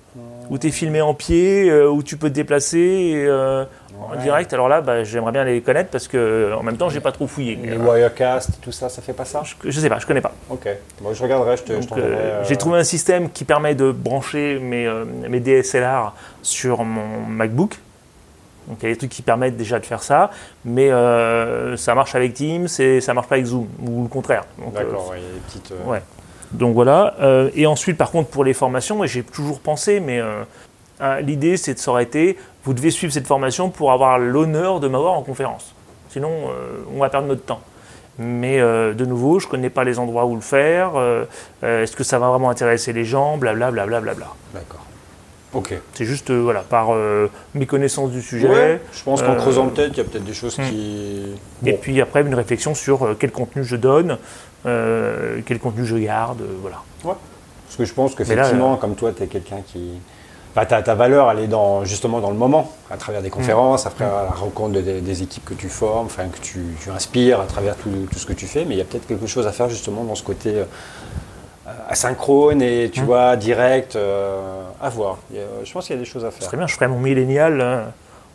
où 0.51 0.59
tu 0.59 0.69
es 0.69 0.71
filmé 0.71 1.01
en 1.01 1.15
pied, 1.15 1.69
euh, 1.71 1.89
où 1.91 2.03
tu 2.03 2.17
peux 2.17 2.29
te 2.29 2.35
déplacer 2.35 3.25
euh, 3.27 3.65
en 4.01 4.17
direct. 4.17 4.53
Alors 4.53 4.69
là, 4.69 4.81
bah, 4.81 5.05
j'aimerais 5.05 5.33
bien 5.33 5.45
les 5.45 5.61
connaître 5.61 5.91
parce 5.91 6.09
que 6.09 6.53
en 6.59 6.63
même 6.63 6.77
temps, 6.77 6.89
j'ai 6.89 7.01
pas 7.01 7.13
trop 7.13 7.27
fouillé. 7.27 7.57
Les 7.63 7.73
euh, 7.73 7.79
Wirecast, 7.79 8.61
tout 8.63 8.73
ça, 8.73 8.89
ça 8.89 9.03
fait 9.03 9.13
pas 9.13 9.25
ça? 9.25 9.43
Je, 9.45 9.71
je 9.71 9.81
sais 9.81 9.89
pas, 9.89 9.99
je 9.99 10.07
connais 10.07 10.21
pas. 10.21 10.33
Ok. 10.51 10.69
Bon, 11.01 11.13
je 11.13 11.23
regarderai, 11.23 11.57
je 11.57 11.63
te 11.63 11.73
euh, 11.73 11.81
euh, 11.99 12.45
J'ai 12.45 12.57
trouvé 12.57 12.79
un 12.79 12.85
système 12.85 13.31
qui 13.31 13.45
permet 13.45 13.75
de 13.75 13.91
brancher 13.93 14.59
mes, 14.59 14.87
euh, 14.87 15.05
mes 15.29 15.41
DSLR 15.41 16.15
sur 16.43 16.85
mon 16.85 17.27
MacBook. 17.27 17.79
Donc 18.69 18.79
il 18.83 18.89
y 18.89 18.91
a 18.91 18.93
des 18.93 18.99
trucs 18.99 19.11
qui 19.11 19.23
permettent 19.23 19.57
déjà 19.57 19.79
de 19.79 19.87
faire 19.87 20.03
ça, 20.03 20.31
mais 20.63 20.91
euh, 20.91 21.79
ça 21.79 21.95
marche 21.95 22.15
avec 22.15 22.35
Teams 22.35 22.67
et 22.79 23.01
ça 23.01 23.15
marche 23.15 23.27
pas 23.27 23.37
avec 23.37 23.47
Zoom, 23.47 23.67
ou 23.83 24.03
le 24.03 24.09
contraire. 24.11 24.45
Euh, 24.61 24.71
D'accord, 24.79 25.09
ouais, 25.11 25.17
il 25.19 25.23
y 25.25 25.27
a 25.27 25.33
des 25.33 25.41
petites. 25.41 25.73
euh, 25.73 25.91
ouais. 25.91 26.03
Donc 26.53 26.75
voilà. 26.75 27.15
Euh, 27.21 27.51
et 27.55 27.67
ensuite, 27.67 27.97
par 27.97 28.11
contre, 28.11 28.31
pour 28.31 28.45
les 28.45 28.55
formations, 28.55 28.97
moi, 28.97 29.07
j'ai 29.07 29.23
toujours 29.23 29.61
pensé, 29.61 30.01
mais 30.01 30.21
euh, 30.21 31.21
l'idée, 31.21 31.57
c'est 31.57 31.75
de 31.75 31.79
s'arrêter. 31.79 32.39
Vous 32.65 32.75
devez 32.75 32.91
suivre 32.91 33.13
cette 33.13 33.27
formation 33.27 33.71
pour 33.71 33.93
avoir 33.93 34.19
l'honneur 34.19 34.81
de 34.81 34.89
m'avoir 34.89 35.15
en 35.15 35.23
conférence. 35.23 35.75
Sinon, 36.11 36.31
euh, 36.31 36.79
on 36.95 36.99
va 36.99 37.11
perdre 37.11 37.29
notre 37.29 37.45
temps. 37.45 37.61
Mais 38.21 38.59
de 38.59 39.05
nouveau, 39.05 39.39
je 39.39 39.47
ne 39.47 39.51
connais 39.53 39.71
pas 39.71 39.85
les 39.85 40.01
endroits 40.01 40.27
où 40.27 40.35
le 40.35 40.41
faire. 40.41 40.95
Est-ce 41.63 41.95
que 41.95 42.03
ça 42.03 42.19
va 42.19 42.31
vraiment 42.31 42.51
intéresser 42.51 42.93
les 42.93 43.05
gens? 43.05 43.37
Blablabla. 43.37 43.87
Bla, 43.87 44.01
bla, 44.01 44.13
bla, 44.13 44.15
bla. 44.15 44.27
D'accord. 44.53 44.85
Ok. 45.55 45.75
C'est 45.95 46.05
juste 46.05 46.33
voilà, 46.33 46.63
par 46.63 46.89
méconnaissance 47.55 48.11
du 48.11 48.21
sujet. 48.21 48.49
Ouais, 48.49 48.81
je 48.93 49.05
pense 49.05 49.23
qu'en 49.23 49.37
creusant 49.37 49.69
peut-être, 49.69 49.93
il 49.93 49.99
y 49.99 50.01
a 50.01 50.05
peut-être 50.05 50.25
des 50.25 50.35
choses 50.35 50.59
hmm. 50.59 50.65
qui. 50.65 51.27
Et 51.65 51.75
puis 51.75 52.01
après, 52.01 52.23
une 52.23 52.35
réflexion 52.35 52.75
sur 52.75 53.15
quel 53.21 53.31
contenu 53.31 53.63
je 53.63 53.77
donne, 53.77 54.19
euh, 54.67 55.41
quel 55.47 55.59
contenu 55.59 55.85
je 55.87 55.97
garde. 55.97 56.41
euh, 56.43 56.57
voilà. 56.61 56.77
Parce 57.05 57.77
que 57.77 57.85
je 57.85 57.93
pense 57.93 58.15
qu'effectivement, 58.15 58.77
comme 58.77 58.95
toi, 58.95 59.13
tu 59.17 59.23
es 59.23 59.27
quelqu'un 59.27 59.61
qui. 59.67 59.91
Enfin, 60.57 60.65
ta, 60.65 60.83
ta 60.83 60.95
valeur, 60.95 61.31
elle 61.31 61.41
est 61.41 61.47
dans, 61.47 61.85
justement 61.85 62.21
dans 62.21 62.31
le 62.31 62.37
moment, 62.37 62.73
à 62.91 62.97
travers 62.97 63.21
des 63.21 63.29
conférences, 63.31 63.87
à 63.87 63.91
travers 63.91 64.15
la 64.25 64.31
rencontre 64.31 64.73
de- 64.73 64.81
des, 64.81 65.01
des 65.03 65.23
équipes 65.23 65.45
que 65.45 65.53
tu 65.55 65.69
formes, 65.69 66.07
enfin, 66.07 66.25
que 66.29 66.39
tu, 66.41 66.65
tu 66.83 66.91
inspires, 66.91 67.41
à 67.41 67.45
travers 67.45 67.77
tout, 67.77 67.91
tout 68.11 68.19
ce 68.19 68.25
que 68.27 68.33
tu 68.33 68.47
fais. 68.47 68.65
Mais 68.65 68.75
il 68.75 68.79
y 68.79 68.81
a 68.81 68.85
peut-être 68.85 69.07
quelque 69.07 69.27
chose 69.27 69.47
à 69.47 69.53
faire 69.53 69.69
justement 69.69 70.03
dans 70.05 70.15
ce 70.15 70.23
côté 70.23 70.55
euh, 70.57 70.65
asynchrone 71.89 72.63
et, 72.63 72.91
tu 72.91 73.03
Mm. 73.03 73.05
vois, 73.05 73.37
direct, 73.37 73.97
euh, 73.97 74.63
à 74.81 74.89
voir. 74.89 75.19
Je 75.65 75.73
pense 75.73 75.87
qu'il 75.87 75.95
y 75.97 75.99
a 75.99 76.03
des 76.03 76.09
choses 76.09 76.25
à 76.25 76.31
faire. 76.31 76.43
serait 76.47 76.57
bien, 76.57 76.67
je 76.67 76.75
ferais 76.75 76.89
mon 76.89 76.99
millénial 76.99 77.61
euh, 77.61 77.85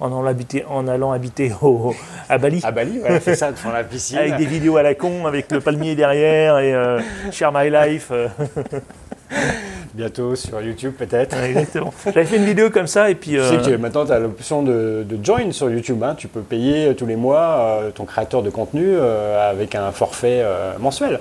en, 0.04 0.08
allant 0.08 0.26
habiter, 0.28 0.66
en 0.70 0.88
allant 0.88 1.12
habiter 1.12 1.52
au- 1.62 1.94
à 2.30 2.38
Bali. 2.38 2.60
À 2.64 2.72
Bali, 2.72 3.00
voilà, 3.00 3.20
c'est 3.20 3.36
ça, 3.36 3.52
devant 3.52 3.72
la 3.72 3.84
piscine. 3.84 4.18
Avec 4.18 4.36
des 4.38 4.46
vidéos 4.46 4.78
à 4.78 4.84
la 4.84 4.96
con, 4.96 5.26
avec 5.26 5.52
le 5.52 5.60
palmier 5.62 5.96
derrière 5.96 6.60
et 6.60 6.74
euh, 6.74 7.00
Share 7.32 7.52
My 7.54 7.70
Life. 7.70 8.10
euh, 8.12 8.28
Bientôt 9.94 10.36
sur 10.36 10.60
YouTube, 10.62 10.94
peut-être. 10.98 11.36
ouais, 11.36 11.50
exactement. 11.52 11.94
J'avais 12.06 12.26
fait 12.26 12.38
une 12.38 12.46
vidéo 12.46 12.70
comme 12.72 12.88
ça 12.88 13.10
et 13.12 13.16
puis. 13.16 13.32
Tu 13.32 13.38
sais 13.38 13.56
euh, 13.58 13.64
que 13.64 13.76
maintenant, 13.76 14.06
tu 14.06 14.12
as 14.12 14.18
l'option 14.20 14.64
de, 14.64 15.06
de 15.08 15.24
join 15.24 15.52
sur 15.52 15.70
YouTube. 15.70 16.02
hein. 16.04 16.16
Tu 16.18 16.28
peux 16.28 16.42
payer 16.42 16.88
euh, 16.88 16.94
tous 16.94 17.06
les 17.06 17.16
mois 17.16 17.80
euh, 17.84 17.92
ton 17.92 18.06
créateur 18.06 18.42
de 18.42 18.50
contenu 18.50 18.84
euh, 18.88 19.52
avec 19.52 19.76
un 19.76 19.92
forfait 19.92 20.42
euh, 20.44 20.74
mensuel 20.80 21.20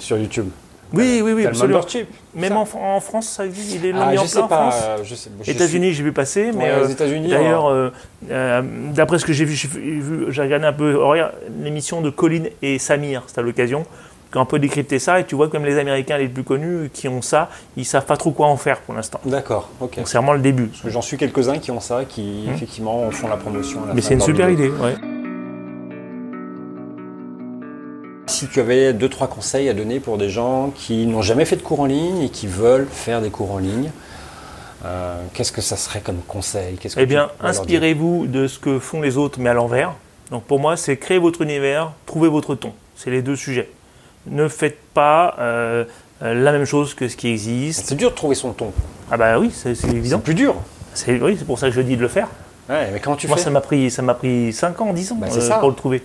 sur 0.00 0.18
YouTube. 0.18 0.48
Oui, 0.96 1.20
oui, 1.24 1.32
oui, 1.32 1.46
absolument. 1.46 1.78
membership. 1.78 2.08
Même 2.34 2.56
en, 2.56 2.66
en 2.96 3.00
France, 3.00 3.28
ça 3.28 3.46
existe, 3.46 3.74
il 3.74 3.86
est 3.86 3.92
Ah, 3.94 4.10
mis 4.10 4.18
en 4.18 4.26
sais 4.26 4.38
en 4.38 4.48
pas. 4.48 4.70
France. 4.70 4.82
euh, 4.84 4.96
Je 5.04 5.14
sais, 5.14 5.30
je 5.42 5.50
États-Unis, 5.50 5.92
j'ai 5.92 6.02
vu 6.02 6.12
passer, 6.12 6.50
mais 6.54 6.64
Ouais, 6.64 6.70
euh, 7.00 7.28
d'ailleurs, 7.28 7.66
euh, 7.68 8.62
d'après 8.92 9.18
ce 9.18 9.24
que 9.24 9.32
j'ai 9.32 9.44
vu, 9.44 9.54
j'ai 9.54 9.68
vu- 9.68 10.26
j'ai 10.28 10.42
regardé 10.42 10.66
un 10.66 10.72
peu, 10.72 10.96
regarde, 11.02 11.32
l'émission 11.62 12.00
de 12.00 12.10
Colin 12.10 12.44
et 12.62 12.78
Samir, 12.78 13.22
c'était 13.26 13.40
à 13.40 13.42
l'occasion. 13.42 13.84
qu'on 14.32 14.46
peut 14.46 14.58
décrypter 14.58 14.98
ça 14.98 15.20
et 15.20 15.24
tu 15.24 15.36
vois 15.36 15.46
comme 15.48 15.64
les 15.64 15.78
Américains 15.78 16.18
les 16.18 16.26
plus 16.26 16.42
connus 16.42 16.90
qui 16.92 17.06
ont 17.06 17.22
ça, 17.22 17.50
ils 17.76 17.84
savent 17.84 18.04
pas 18.04 18.16
trop 18.16 18.32
quoi 18.32 18.48
en 18.48 18.56
faire 18.56 18.80
pour 18.80 18.92
l'instant. 18.92 19.20
D'accord, 19.24 19.68
ok. 19.80 19.96
Donc 19.98 20.08
c'est 20.08 20.18
vraiment 20.18 20.32
le 20.32 20.40
début. 20.40 20.64
Parce 20.66 20.80
que 20.82 20.90
J'en 20.90 21.02
suis 21.02 21.16
quelques-uns 21.16 21.58
qui 21.58 21.70
ont 21.70 21.78
ça, 21.78 22.00
qui 22.04 22.48
effectivement 22.52 23.08
font 23.12 23.28
la 23.28 23.36
promotion. 23.36 23.84
à 23.84 23.86
la 23.86 23.94
Mais 23.94 24.00
fin 24.00 24.08
c'est 24.08 24.14
une 24.14 24.20
super 24.22 24.50
idée. 24.50 24.70
ouais. 24.70 24.94
Si 28.34 28.48
tu 28.48 28.58
avais 28.58 28.92
deux, 28.92 29.08
trois 29.08 29.28
conseils 29.28 29.68
à 29.68 29.74
donner 29.74 30.00
pour 30.00 30.18
des 30.18 30.28
gens 30.28 30.72
qui 30.74 31.06
n'ont 31.06 31.22
jamais 31.22 31.44
fait 31.44 31.54
de 31.54 31.62
cours 31.62 31.78
en 31.78 31.84
ligne 31.84 32.22
et 32.22 32.28
qui 32.30 32.48
veulent 32.48 32.88
faire 32.90 33.20
des 33.20 33.30
cours 33.30 33.52
en 33.52 33.58
ligne, 33.58 33.92
euh, 34.84 35.22
qu'est-ce 35.34 35.52
que 35.52 35.60
ça 35.60 35.76
serait 35.76 36.00
comme 36.00 36.18
conseil? 36.26 36.74
Que 36.76 36.88
Eh 36.96 37.06
bien, 37.06 37.30
inspirez-vous 37.40 38.26
de 38.26 38.48
ce 38.48 38.58
que 38.58 38.80
font 38.80 39.00
les 39.00 39.16
autres, 39.18 39.38
mais 39.38 39.50
à 39.50 39.54
l'envers. 39.54 39.92
Donc 40.32 40.42
pour 40.42 40.58
moi, 40.58 40.76
c'est 40.76 40.96
créer 40.96 41.18
votre 41.18 41.42
univers, 41.42 41.92
trouver 42.06 42.28
votre 42.28 42.56
ton. 42.56 42.72
C'est 42.96 43.12
les 43.12 43.22
deux 43.22 43.36
sujets. 43.36 43.70
Ne 44.26 44.48
faites 44.48 44.80
pas 44.94 45.36
euh, 45.38 45.84
la 46.20 46.50
même 46.50 46.64
chose 46.64 46.94
que 46.94 47.06
ce 47.06 47.16
qui 47.16 47.28
existe. 47.28 47.86
C'est 47.86 47.94
dur 47.94 48.10
de 48.10 48.16
trouver 48.16 48.34
son 48.34 48.52
ton. 48.52 48.72
Ah 49.12 49.16
bah 49.16 49.38
oui, 49.38 49.52
c'est 49.54 49.70
évident. 49.84 50.16
C'est 50.16 50.24
plus 50.24 50.34
dur. 50.34 50.56
C'est 50.92 51.22
oui, 51.22 51.36
c'est 51.38 51.46
pour 51.46 51.60
ça 51.60 51.68
que 51.68 51.74
je 51.74 51.80
dis 51.82 51.96
de 51.96 52.02
le 52.02 52.08
faire. 52.08 52.26
Ouais, 52.68 52.90
mais 52.92 52.98
comment 52.98 53.14
tu 53.14 53.28
Moi, 53.28 53.36
fais? 53.36 53.44
ça 53.44 53.50
m'a 53.50 53.60
pris, 53.60 53.92
ça 53.92 54.02
m'a 54.02 54.14
pris 54.14 54.52
5 54.52 54.80
ans, 54.80 54.92
10 54.92 55.12
ans 55.12 55.18
Bah, 55.20 55.28
c'est 55.30 55.52
euh, 55.52 55.58
pour 55.60 55.68
le 55.68 55.76
trouver. 55.76 56.02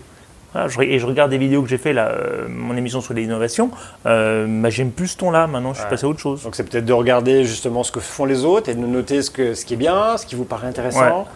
Voilà, 0.53 0.67
je, 0.67 0.81
et 0.81 0.97
je 0.99 1.05
regarde 1.05 1.29
des 1.29 1.37
vidéos 1.37 1.61
que 1.61 1.69
j'ai 1.69 1.77
fait 1.77 1.93
là, 1.93 2.07
euh, 2.07 2.47
mon 2.49 2.75
émission 2.75 3.01
sur 3.01 3.13
l'innovation. 3.13 3.69
Euh, 4.07 4.45
bah, 4.47 4.69
J'aime 4.69 4.91
plus 4.91 5.09
ce 5.09 5.17
ton-là. 5.17 5.45
Maintenant, 5.47 5.73
je 5.73 5.77
suis 5.77 5.83
Ouais. 5.85 5.89
passé 5.91 6.05
à 6.05 6.09
autre 6.09 6.19
chose. 6.19 6.43
Donc 6.43 6.55
c'est 6.55 6.63
peut-être 6.63 6.85
de 6.85 6.93
regarder 6.93 7.43
justement 7.43 7.83
ce 7.83 7.91
que 7.91 7.99
font 7.99 8.25
les 8.25 8.45
autres 8.45 8.69
et 8.69 8.73
de 8.75 8.79
noter 8.79 9.21
ce, 9.21 9.29
que, 9.31 9.53
ce 9.53 9.63
qui 9.65 9.75
est 9.75 9.77
bien, 9.77 10.17
ce 10.17 10.25
qui 10.25 10.35
vous 10.35 10.45
paraît 10.45 10.67
intéressant, 10.67 11.27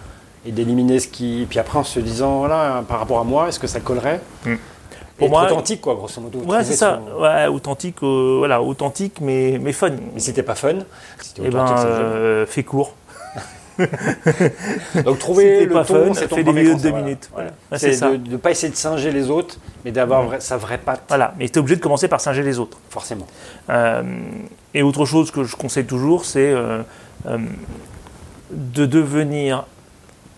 et 0.45 0.52
d'éliminer 0.52 0.99
ce 0.99 1.08
qui... 1.08 1.45
Puis 1.49 1.60
après 1.60 1.78
en 1.80 1.84
se 1.84 1.99
disant, 1.99 2.39
voilà, 2.39 2.84
par 2.88 2.99
rapport 2.99 3.19
à 3.19 3.23
moi, 3.23 3.47
est-ce 3.49 3.60
que 3.60 3.67
ça 3.67 3.80
collerait 3.80 4.19
Mm. 4.45 4.56
Pour 5.15 5.28
être 5.28 5.32
moi- 5.32 5.43
authentique, 5.45 5.80
quoi, 5.80 5.93
grosso 5.93 6.19
modo. 6.19 6.39
Ouais, 6.39 6.63
c'est 6.63 6.73
ça. 6.73 6.99
son- 7.15 7.21
Ouais, 7.21 7.45
authentique, 7.45 7.97
euh, 8.02 8.38
voilà, 8.39 8.63
authentique, 8.63 9.19
mais, 9.21 9.60
mais 9.62 9.71
fun. 9.71 9.91
Mais 10.12 10.19
si 10.19 10.34
t'es 10.34 10.41
pas 10.41 10.56
fun, 10.56 10.73
si 11.21 11.36
t'es 11.36 11.43
Eh 11.45 11.49
ben, 11.52 11.60
authentique, 11.63 11.78
c'est 11.78 11.86
euh, 11.88 12.45
fais 12.47 12.63
court. 12.63 12.95
Donc 15.03 15.19
trouver 15.19 15.65
le 15.65 15.73
pas 15.73 15.86
ton, 15.86 16.13
c'est 16.13 16.27
ton 16.27 16.36
fais 16.36 16.43
des 16.43 16.51
vidéos 16.51 16.75
de 16.75 16.81
deux 16.81 16.89
voilà. 16.89 17.03
minutes. 17.05 17.29
Voilà. 17.33 17.51
C'est 17.77 17.99
de 17.99 18.31
ne 18.31 18.38
pas 18.38 18.51
essayer 18.51 18.71
de 18.71 18.77
singer 18.77 19.12
les 19.12 19.29
autres, 19.29 19.57
mais 19.86 19.91
d'avoir 19.91 20.41
sa 20.41 20.57
vraie 20.57 20.77
patte, 20.77 21.03
Voilà, 21.07 21.33
mais 21.38 21.47
tu 21.49 21.55
es 21.55 21.57
obligé 21.59 21.75
de 21.77 21.81
commencer 21.81 22.07
par 22.07 22.21
singer 22.21 22.43
les 22.43 22.59
autres. 22.59 22.77
forcément. 22.89 23.27
Euh, 23.69 24.03
et 24.73 24.83
autre 24.83 25.05
chose 25.05 25.31
que 25.31 25.43
je 25.43 25.55
conseille 25.55 25.86
toujours, 25.86 26.25
c'est 26.25 26.51
euh, 26.51 26.81
euh, 27.27 27.38
de 28.51 28.86
devenir 28.86 29.65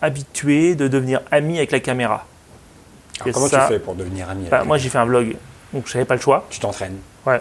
habitué, 0.02 0.74
de 0.74 0.88
devenir 0.88 1.20
ami 1.30 1.56
avec 1.58 1.72
la 1.72 1.80
caméra. 1.80 2.26
Alors, 3.20 3.34
comment 3.34 3.46
ça- 3.48 3.66
tu 3.66 3.74
fais 3.74 3.78
pour 3.78 3.94
devenir 3.94 4.28
ami 4.28 4.40
avec 4.42 4.50
Bah, 4.50 4.64
moi, 4.64 4.78
j'ai 4.78 4.88
fait 4.88 4.98
un 4.98 5.06
vlog, 5.06 5.36
donc 5.72 5.86
je 5.86 5.94
n'avais 5.94 6.04
pas 6.04 6.14
le 6.14 6.20
choix. 6.20 6.46
Tu 6.50 6.60
t'entraînes. 6.60 6.98
Ouais. 7.26 7.40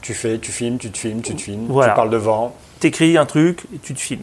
Tu 0.00 0.14
fais, 0.14 0.38
tu 0.38 0.52
filmes, 0.52 0.78
tu 0.78 0.90
te 0.90 0.98
filmes, 0.98 1.22
tu 1.22 1.34
te 1.34 1.40
filmes, 1.40 1.66
tu 1.66 1.72
parles 1.94 2.10
devant. 2.10 2.54
T'écris 2.78 3.16
un 3.18 3.26
truc 3.26 3.64
et 3.74 3.78
tu 3.78 3.94
te 3.94 4.00
filmes. 4.00 4.22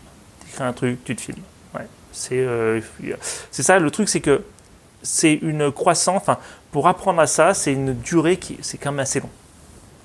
T'écris 0.55 0.67
un 0.67 0.73
truc, 0.73 1.03
tu 1.03 1.15
te 1.15 1.21
filmes. 1.21 1.43
Ouais. 1.73 1.85
C'est 2.11 2.39
euh, 2.39 2.79
c'est 3.51 3.63
ça, 3.63 3.77
le 3.77 3.91
truc, 3.91 4.07
c'est 4.07 4.21
que 4.21 4.43
c'est 5.01 5.33
une 5.33 5.69
croissance. 5.71 6.21
Enfin, 6.21 6.37
pour 6.71 6.87
apprendre 6.87 7.19
à 7.19 7.27
ça, 7.27 7.53
c'est 7.53 7.73
une 7.73 7.93
durée 7.93 8.37
qui 8.37 8.57
c'est 8.61 8.77
quand 8.77 8.91
même 8.91 9.01
assez 9.01 9.19
long. 9.19 9.29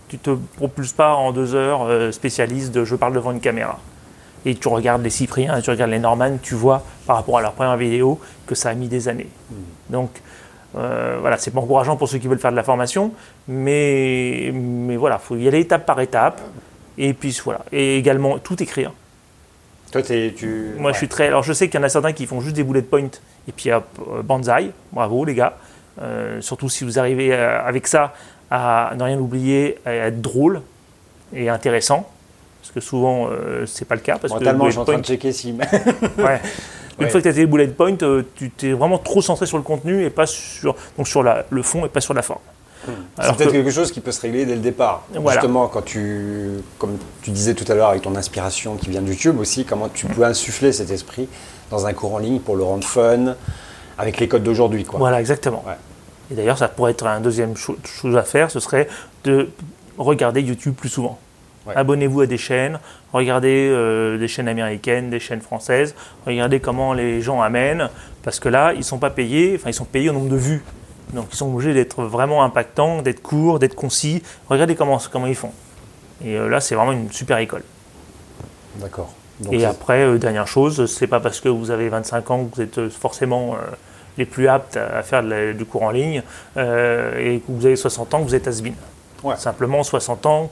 Tu 0.08 0.18
te 0.18 0.30
propulses 0.56 0.92
pas 0.92 1.14
en 1.14 1.30
deux 1.30 1.54
heures 1.54 1.82
euh, 1.84 2.10
spécialiste 2.10 2.72
de 2.72 2.84
je 2.84 2.96
parle 2.96 3.14
devant 3.14 3.30
une 3.30 3.40
caméra. 3.40 3.78
Et 4.44 4.56
tu 4.56 4.68
regardes 4.68 5.02
les 5.02 5.10
Cypriens, 5.10 5.60
tu 5.60 5.70
regardes 5.70 5.90
les 5.90 5.98
Norman, 5.98 6.38
tu 6.42 6.54
vois 6.54 6.82
par 7.06 7.16
rapport 7.16 7.38
à 7.38 7.42
leur 7.42 7.52
première 7.52 7.76
vidéo 7.76 8.18
que 8.46 8.54
ça 8.54 8.70
a 8.70 8.74
mis 8.74 8.88
des 8.88 9.08
années. 9.08 9.28
Donc 9.88 10.10
euh, 10.74 11.18
voilà, 11.20 11.36
c'est 11.36 11.50
pas 11.50 11.60
encourageant 11.60 11.96
pour 11.96 12.08
ceux 12.08 12.18
qui 12.18 12.26
veulent 12.26 12.38
faire 12.38 12.50
de 12.50 12.56
la 12.56 12.62
formation, 12.64 13.12
mais, 13.46 14.50
mais 14.52 14.96
voilà, 14.96 15.18
faut 15.18 15.36
y 15.36 15.46
aller 15.46 15.60
étape 15.60 15.86
par 15.86 16.00
étape. 16.00 16.40
Et 16.98 17.14
puis 17.14 17.38
voilà, 17.44 17.60
et 17.70 17.96
également 17.96 18.38
tout 18.38 18.60
écrire. 18.62 18.92
Toi, 19.92 20.02
tu. 20.02 20.74
Moi, 20.76 20.86
ouais. 20.88 20.92
je 20.92 20.98
suis 20.98 21.08
très. 21.08 21.26
Alors, 21.26 21.42
je 21.42 21.52
sais 21.52 21.68
qu'il 21.68 21.80
y 21.80 21.82
en 21.82 21.86
a 21.86 21.88
certains 21.88 22.12
qui 22.12 22.26
font 22.26 22.40
juste 22.40 22.54
des 22.56 22.62
bullet 22.62 22.82
points 22.82 23.08
et 23.48 23.52
puis 23.52 23.72
hop, 23.72 23.84
euh, 24.08 24.22
banzai. 24.22 24.70
Bravo, 24.92 25.24
les 25.24 25.34
gars. 25.34 25.54
Euh, 26.00 26.40
surtout 26.40 26.68
si 26.68 26.84
vous 26.84 26.98
arrivez 26.98 27.32
euh, 27.34 27.60
avec 27.62 27.86
ça 27.86 28.14
à 28.50 28.92
ne 28.96 29.02
rien 29.02 29.18
oublier, 29.18 29.78
à 29.84 29.92
être 29.92 30.20
drôle 30.20 30.62
et 31.34 31.48
intéressant. 31.48 32.08
Parce 32.60 32.72
que 32.72 32.80
souvent, 32.80 33.28
euh, 33.30 33.66
c'est 33.66 33.84
pas 33.86 33.94
le 33.96 34.00
cas. 34.00 34.18
Parce 34.18 34.32
Mentalement, 34.32 34.64
que 34.64 34.70
je 34.70 34.72
suis 34.72 34.80
en 34.80 34.84
train 34.84 34.98
de 34.98 35.04
checker 35.04 35.32
si. 35.32 35.52
ouais. 36.18 36.40
Une 36.98 37.06
Ouais. 37.06 37.10
fois 37.10 37.20
que 37.20 37.24
tu 37.24 37.28
as 37.28 37.32
tes 37.32 37.46
bullet 37.46 37.66
points, 37.68 37.96
tu 38.36 38.50
t'es 38.50 38.72
vraiment 38.72 38.98
trop 38.98 39.22
centré 39.22 39.46
sur 39.46 39.56
le 39.56 39.62
contenu 39.62 40.04
et 40.04 40.10
pas 40.10 40.26
sur, 40.26 40.76
donc 40.98 41.08
sur 41.08 41.22
la, 41.22 41.46
le 41.48 41.62
fond 41.62 41.86
et 41.86 41.88
pas 41.88 42.00
sur 42.02 42.12
la 42.12 42.20
forme. 42.22 42.40
C'est 42.86 43.36
peut-être 43.36 43.46
que- 43.48 43.52
quelque 43.52 43.70
chose 43.70 43.92
qui 43.92 44.00
peut 44.00 44.12
se 44.12 44.20
régler 44.22 44.46
dès 44.46 44.54
le 44.54 44.60
départ. 44.60 45.04
Voilà. 45.14 45.32
Justement, 45.40 45.68
quand 45.68 45.82
tu, 45.82 46.50
comme 46.78 46.96
tu 47.22 47.30
disais 47.30 47.54
tout 47.54 47.70
à 47.70 47.74
l'heure, 47.74 47.88
avec 47.90 48.02
ton 48.02 48.16
inspiration 48.16 48.76
qui 48.76 48.90
vient 48.90 49.02
de 49.02 49.08
YouTube 49.08 49.38
aussi, 49.38 49.64
comment 49.64 49.88
tu 49.88 50.06
peux 50.06 50.24
insuffler 50.24 50.72
cet 50.72 50.90
esprit 50.90 51.28
dans 51.70 51.86
un 51.86 51.92
cours 51.92 52.14
en 52.14 52.18
ligne 52.18 52.40
pour 52.40 52.56
le 52.56 52.62
rendre 52.64 52.84
fun, 52.84 53.34
avec 53.98 54.18
les 54.18 54.28
codes 54.28 54.42
d'aujourd'hui, 54.42 54.84
quoi. 54.84 54.98
Voilà, 54.98 55.20
exactement. 55.20 55.62
Ouais. 55.66 55.74
Et 56.32 56.34
d'ailleurs, 56.34 56.58
ça 56.58 56.68
pourrait 56.68 56.92
être 56.92 57.06
un 57.06 57.20
deuxième 57.20 57.56
cho- 57.56 57.76
chose 57.84 58.16
à 58.16 58.22
faire, 58.22 58.50
ce 58.50 58.60
serait 58.60 58.88
de 59.24 59.50
regarder 59.98 60.40
YouTube 60.40 60.74
plus 60.74 60.88
souvent. 60.88 61.18
Ouais. 61.66 61.74
Abonnez-vous 61.76 62.22
à 62.22 62.26
des 62.26 62.38
chaînes, 62.38 62.78
regardez 63.12 63.68
euh, 63.70 64.16
des 64.16 64.28
chaînes 64.28 64.48
américaines, 64.48 65.10
des 65.10 65.20
chaînes 65.20 65.42
françaises, 65.42 65.94
regardez 66.26 66.58
comment 66.60 66.94
les 66.94 67.20
gens 67.20 67.42
amènent, 67.42 67.90
parce 68.22 68.40
que 68.40 68.48
là, 68.48 68.72
ils 68.74 68.82
sont 68.84 68.96
pas 68.98 69.10
payés, 69.10 69.56
enfin, 69.56 69.68
ils 69.68 69.74
sont 69.74 69.84
payés 69.84 70.08
au 70.08 70.14
nombre 70.14 70.30
de 70.30 70.36
vues. 70.36 70.62
Donc, 71.12 71.26
ils 71.32 71.36
sont 71.36 71.52
obligés 71.52 71.74
d'être 71.74 72.02
vraiment 72.04 72.42
impactants, 72.44 73.02
d'être 73.02 73.20
courts, 73.22 73.58
d'être 73.58 73.74
concis. 73.74 74.22
Regardez 74.48 74.74
comment, 74.76 74.98
comment 75.10 75.26
ils 75.26 75.34
font. 75.34 75.52
Et 76.24 76.36
euh, 76.36 76.48
là, 76.48 76.60
c'est 76.60 76.74
vraiment 76.74 76.92
une 76.92 77.10
super 77.10 77.38
école. 77.38 77.62
D'accord. 78.76 79.12
Et 79.50 79.64
après, 79.64 80.02
euh, 80.04 80.18
dernière 80.18 80.46
chose, 80.46 80.86
c'est 80.92 81.06
pas 81.06 81.18
parce 81.20 81.40
que 81.40 81.48
vous 81.48 81.70
avez 81.70 81.88
25 81.88 82.30
ans 82.30 82.44
que 82.44 82.54
vous 82.54 82.62
êtes 82.62 82.78
euh, 82.78 82.90
forcément 82.90 83.56
les 84.18 84.26
plus 84.26 84.48
aptes 84.48 84.76
à 84.76 85.02
faire 85.02 85.22
la- 85.22 85.52
du 85.54 85.64
cours 85.64 85.82
en 85.84 85.90
ligne 85.90 86.22
et 86.56 87.40
que 87.40 87.42
vous 87.48 87.64
avez 87.64 87.76
60 87.76 88.12
ans 88.14 88.18
que 88.18 88.24
vous 88.24 88.34
êtes 88.34 88.46
has-been. 88.46 88.74
Ouais. 89.24 89.36
Simplement, 89.36 89.82
60 89.82 90.26
ans, 90.26 90.50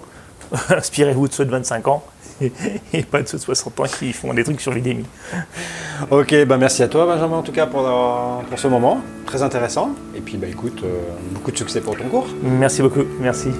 inspirez-vous 0.71 1.29
de 1.29 1.33
ceux 1.33 1.45
de 1.45 1.51
25 1.51 1.87
ans 1.89 2.03
et 2.93 3.03
pas 3.03 3.23
de 3.23 3.29
ceux 3.29 3.39
de 3.39 3.43
60 3.43 3.81
ans 3.81 3.85
qui 3.85 4.13
font 4.13 4.33
des 4.35 4.45
trucs 4.45 4.61
sur 4.61 4.73
Udemy. 4.73 5.05
Ok, 6.11 6.35
bah 6.47 6.57
merci 6.57 6.83
à 6.83 6.89
toi, 6.89 7.07
Benjamin, 7.07 7.37
en 7.37 7.43
tout 7.43 7.53
cas, 7.53 7.67
pour, 7.67 7.87
euh, 7.87 8.43
pour 8.49 8.59
ce 8.59 8.69
moment. 8.69 9.01
Très 9.27 9.43
intéressant. 9.43 9.91
Et 10.17 10.21
puis, 10.21 10.37
bah 10.37 10.47
écoute, 10.49 10.81
euh, 10.85 11.01
beaucoup 11.33 11.51
de 11.51 11.59
succès 11.59 11.81
pour 11.81 11.97
ton 11.97 12.05
cours. 12.05 12.27
Merci 12.43 12.83
beaucoup, 12.83 13.05
merci. 13.21 13.51